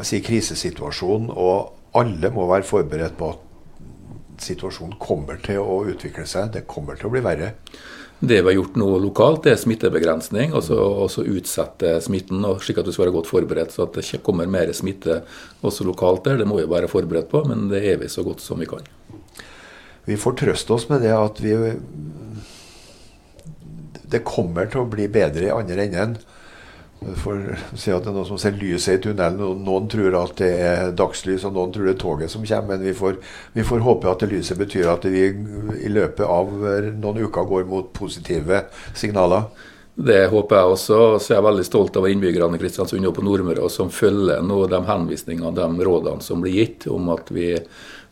si, 0.02 0.18
krisesituasjonen, 0.26 1.30
og 1.30 1.98
alle 1.98 2.32
må 2.34 2.48
være 2.50 2.66
forberedt 2.66 3.14
på 3.18 3.30
at 3.32 4.42
situasjonen 4.42 4.98
kommer 5.00 5.38
til 5.42 5.62
å 5.62 5.84
utvikle 5.88 6.26
seg. 6.26 6.52
Det 6.54 6.66
kommer 6.70 6.98
til 6.98 7.08
å 7.08 7.14
bli 7.14 7.22
verre. 7.24 7.54
Det 8.18 8.40
vi 8.40 8.48
har 8.48 8.56
gjort 8.56 8.76
nå 8.80 8.86
lokalt, 8.98 9.44
det 9.44 9.52
er 9.52 9.60
smittebegrensning. 9.62 10.54
og 10.54 10.64
så 10.66 11.22
utsette 11.22 12.00
smitten, 12.02 12.42
slik 12.58 12.80
at 12.80 12.88
du 12.88 12.92
skal 12.92 13.06
være 13.06 13.14
godt 13.14 13.30
forberedt. 13.30 13.74
Så 13.74 13.86
at 13.86 13.94
det 13.94 14.22
kommer 14.26 14.50
mer 14.50 14.72
smitte 14.74 15.22
også 15.62 15.86
lokalt 15.86 16.24
der, 16.24 16.38
det 16.38 16.48
må 16.48 16.58
vi 16.58 16.66
være 16.66 16.90
forberedt 16.90 17.30
på. 17.30 17.44
Men 17.46 17.68
det 17.70 17.84
er 17.86 18.00
vi 18.02 18.08
så 18.08 18.24
godt 18.26 18.42
som 18.42 18.58
vi 18.58 18.66
kan. 18.66 18.82
Vi 20.08 20.16
får 20.16 20.38
trøste 20.40 20.74
oss 20.74 20.88
med 20.88 21.02
det 21.04 21.12
at 21.12 21.40
vi 21.40 21.54
Det 24.08 24.24
kommer 24.24 24.66
til 24.66 24.80
å 24.80 24.88
bli 24.88 25.06
bedre 25.06 25.46
i 25.46 25.52
andre 25.52 25.84
enden. 25.84 26.16
For 26.98 27.38
å 27.38 27.78
si 27.78 27.92
at 27.94 28.02
det 28.02 28.10
er 28.10 28.16
noen 28.16 28.26
som 28.26 28.40
ser 28.42 28.56
lyset 28.58 28.98
i 28.98 29.02
tunnelen. 29.06 29.62
Noen 29.64 29.86
tror 29.90 30.16
at 30.18 30.34
det 30.40 30.50
er 30.66 30.92
dagslys, 30.98 31.46
og 31.46 31.54
noen 31.54 31.72
tror 31.74 31.86
det 31.86 31.94
er 31.94 32.02
toget 32.02 32.32
som 32.32 32.44
kommer. 32.44 32.74
Men 32.74 32.84
vi 32.88 32.94
får, 32.98 33.20
vi 33.54 33.64
får 33.66 33.84
håpe 33.86 34.10
at 34.10 34.24
det 34.24 34.32
lyset 34.32 34.58
betyr 34.58 34.90
at 34.90 35.06
vi 35.06 35.28
i 35.30 35.92
løpet 35.92 36.24
av 36.26 36.50
noen 36.98 37.24
uker 37.24 37.46
går 37.48 37.68
mot 37.70 37.92
positive 37.94 38.64
signaler. 38.98 39.46
Det 39.98 40.28
håper 40.30 40.56
jeg 40.56 40.74
også. 40.74 40.98
Så 41.18 41.32
jeg 41.32 41.38
er 41.40 41.46
veldig 41.48 41.66
stolt 41.66 41.96
av 41.98 42.06
innbyggerne 42.06 42.58
i 42.58 42.62
Kristiansund 42.62 43.06
og 43.08 43.16
på 43.16 43.24
Nordmøre 43.26 43.70
som 43.72 43.90
følger 43.90 44.44
nå 44.46 44.60
de 44.70 44.82
henvisningene 44.86 45.54
de 45.54 45.86
rådene 45.88 46.22
som 46.22 46.42
blir 46.42 46.54
gitt 46.60 46.86
om 46.90 47.10
at 47.14 47.32
vi 47.34 47.54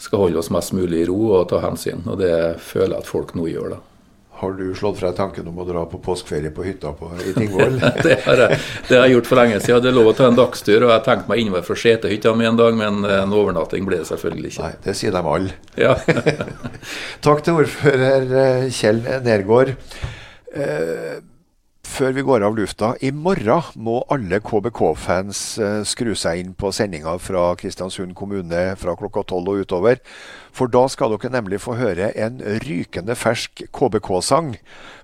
skal 0.02 0.24
holde 0.24 0.42
oss 0.42 0.50
mest 0.54 0.74
mulig 0.76 1.04
i 1.04 1.10
ro 1.10 1.20
og 1.40 1.50
ta 1.52 1.62
hensyn. 1.62 2.02
Og 2.06 2.18
det 2.22 2.34
føler 2.62 2.96
jeg 2.96 3.06
at 3.06 3.12
folk 3.12 3.36
nå 3.38 3.46
gjør. 3.50 3.76
da. 3.76 3.95
Har 4.36 4.52
du 4.52 4.64
slått 4.76 4.98
fra 5.00 5.12
tanken 5.16 5.46
om 5.48 5.58
å 5.62 5.64
dra 5.64 5.84
på 5.88 6.00
påskeferie 6.04 6.50
på 6.52 6.64
hytta 6.66 6.92
på, 6.96 7.10
i 7.24 7.32
Tingvoll? 7.36 7.78
det, 8.04 8.18
har 8.26 8.42
jeg, 8.44 8.58
det 8.88 8.98
har 8.98 9.06
jeg 9.06 9.16
gjort 9.16 9.30
for 9.30 9.40
lenge 9.40 9.60
siden. 9.60 9.70
Jeg 9.70 9.78
hadde 9.78 9.94
lov 9.96 10.10
å 10.10 10.16
ta 10.18 10.26
en 10.28 10.36
dagstur, 10.36 10.76
og 10.84 10.92
jeg 10.92 11.04
tenkte 11.06 11.32
meg 11.32 11.44
innover 11.44 11.64
fra 11.66 11.78
Setehytta 11.80 12.34
med 12.36 12.50
en 12.50 12.60
dag, 12.60 12.76
men 12.76 13.00
en 13.04 13.32
overnatting 13.36 13.88
ble 13.88 14.02
det 14.02 14.10
selvfølgelig 14.10 14.52
ikke. 14.52 14.66
Nei, 14.66 14.82
Det 14.84 14.96
sier 14.98 15.16
de 15.16 15.22
alle. 15.36 15.56
Ja. 15.80 15.94
Takk 17.26 17.46
til 17.46 17.62
ordfører 17.62 18.36
eh, 18.42 18.68
Kjell 18.76 19.00
Nergård. 19.24 19.76
Før 21.96 22.12
vi 22.12 22.20
går 22.28 22.42
av 22.44 22.52
lufta. 22.52 22.90
I 23.00 23.08
morgen 23.08 23.70
må 23.80 24.02
alle 24.12 24.36
KBK-fans 24.44 25.38
eh, 25.64 25.78
skru 25.88 26.10
seg 26.12 26.42
inn 26.42 26.50
på 26.52 26.68
sendinga 26.68 27.14
fra 27.24 27.44
Kristiansund 27.56 28.12
kommune 28.18 28.74
fra 28.76 28.92
klokka 29.00 29.22
tolv 29.30 29.48
og 29.54 29.62
utover. 29.64 30.02
For 30.52 30.68
da 30.68 30.82
skal 30.92 31.14
dere 31.14 31.32
nemlig 31.32 31.62
få 31.64 31.78
høre 31.80 32.10
en 32.12 32.36
rykende 32.66 33.16
fersk 33.16 33.64
KBK-sang 33.72 34.58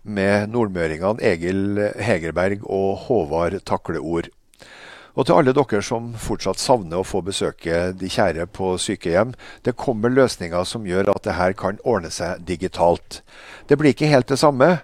med 0.05 0.53
nordmøringene 0.53 1.25
Egil 1.33 1.81
Hegerberg 1.97 2.69
og 2.69 3.07
Håvard 3.07 3.57
Takleord. 3.65 4.29
Og 5.17 5.29
til 5.29 5.39
alle 5.39 5.57
dere 5.57 5.81
som 5.85 6.13
fortsatt 6.21 6.61
savner 6.61 7.01
å 7.01 7.09
få 7.09 7.25
besøke 7.25 7.91
de 7.97 8.13
kjære 8.13 8.51
på 8.53 8.75
sykehjem, 8.81 9.33
det 9.65 9.79
kommer 9.81 10.13
løsninger 10.13 10.69
som 10.69 10.85
gjør 10.89 11.15
at 11.17 11.25
det 11.25 11.41
her 11.41 11.57
kan 11.57 11.81
ordne 11.89 12.13
seg 12.13 12.45
digitalt. 12.49 13.23
Det 13.69 13.81
blir 13.81 13.97
ikke 13.97 14.13
helt 14.13 14.29
det 14.29 14.41
samme 14.45 14.75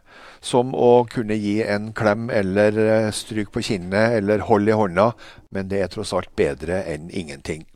som 0.41 0.74
å 0.74 1.05
kunne 1.11 1.36
gi 1.39 1.62
en 1.62 1.93
klem 1.97 2.28
eller 2.30 2.78
eh, 2.84 3.11
stryk 3.14 3.53
på 3.55 3.62
kinnet 3.64 4.18
eller 4.18 4.45
hold 4.49 4.68
i 4.68 4.76
hånda, 4.76 5.12
men 5.51 5.70
det 5.70 5.82
er 5.82 5.93
tross 5.93 6.14
alt 6.16 6.34
bedre 6.39 6.82
enn 6.89 7.11
ingenting. 7.11 7.66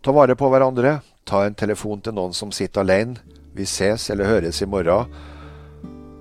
Ta 0.00 0.14
vare 0.14 0.36
på 0.38 0.48
hverandre, 0.50 1.00
ta 1.28 1.44
en 1.44 1.58
telefon 1.58 2.00
til 2.00 2.16
noen 2.16 2.36
som 2.36 2.52
sitter 2.54 2.84
alene. 2.84 3.18
Vi 3.56 3.66
ses 3.66 4.10
eller 4.12 4.30
høres 4.30 4.62
i 4.62 4.70
morgen. 4.70 5.10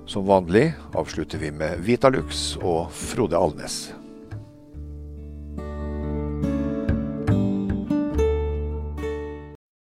Som 0.08 0.26
vanlig 0.28 0.72
avslutter 0.96 1.40
vi 1.42 1.52
med 1.52 1.84
Vitalux 1.84 2.56
og 2.64 2.88
Frode 2.96 3.38
Alnes. 3.38 3.88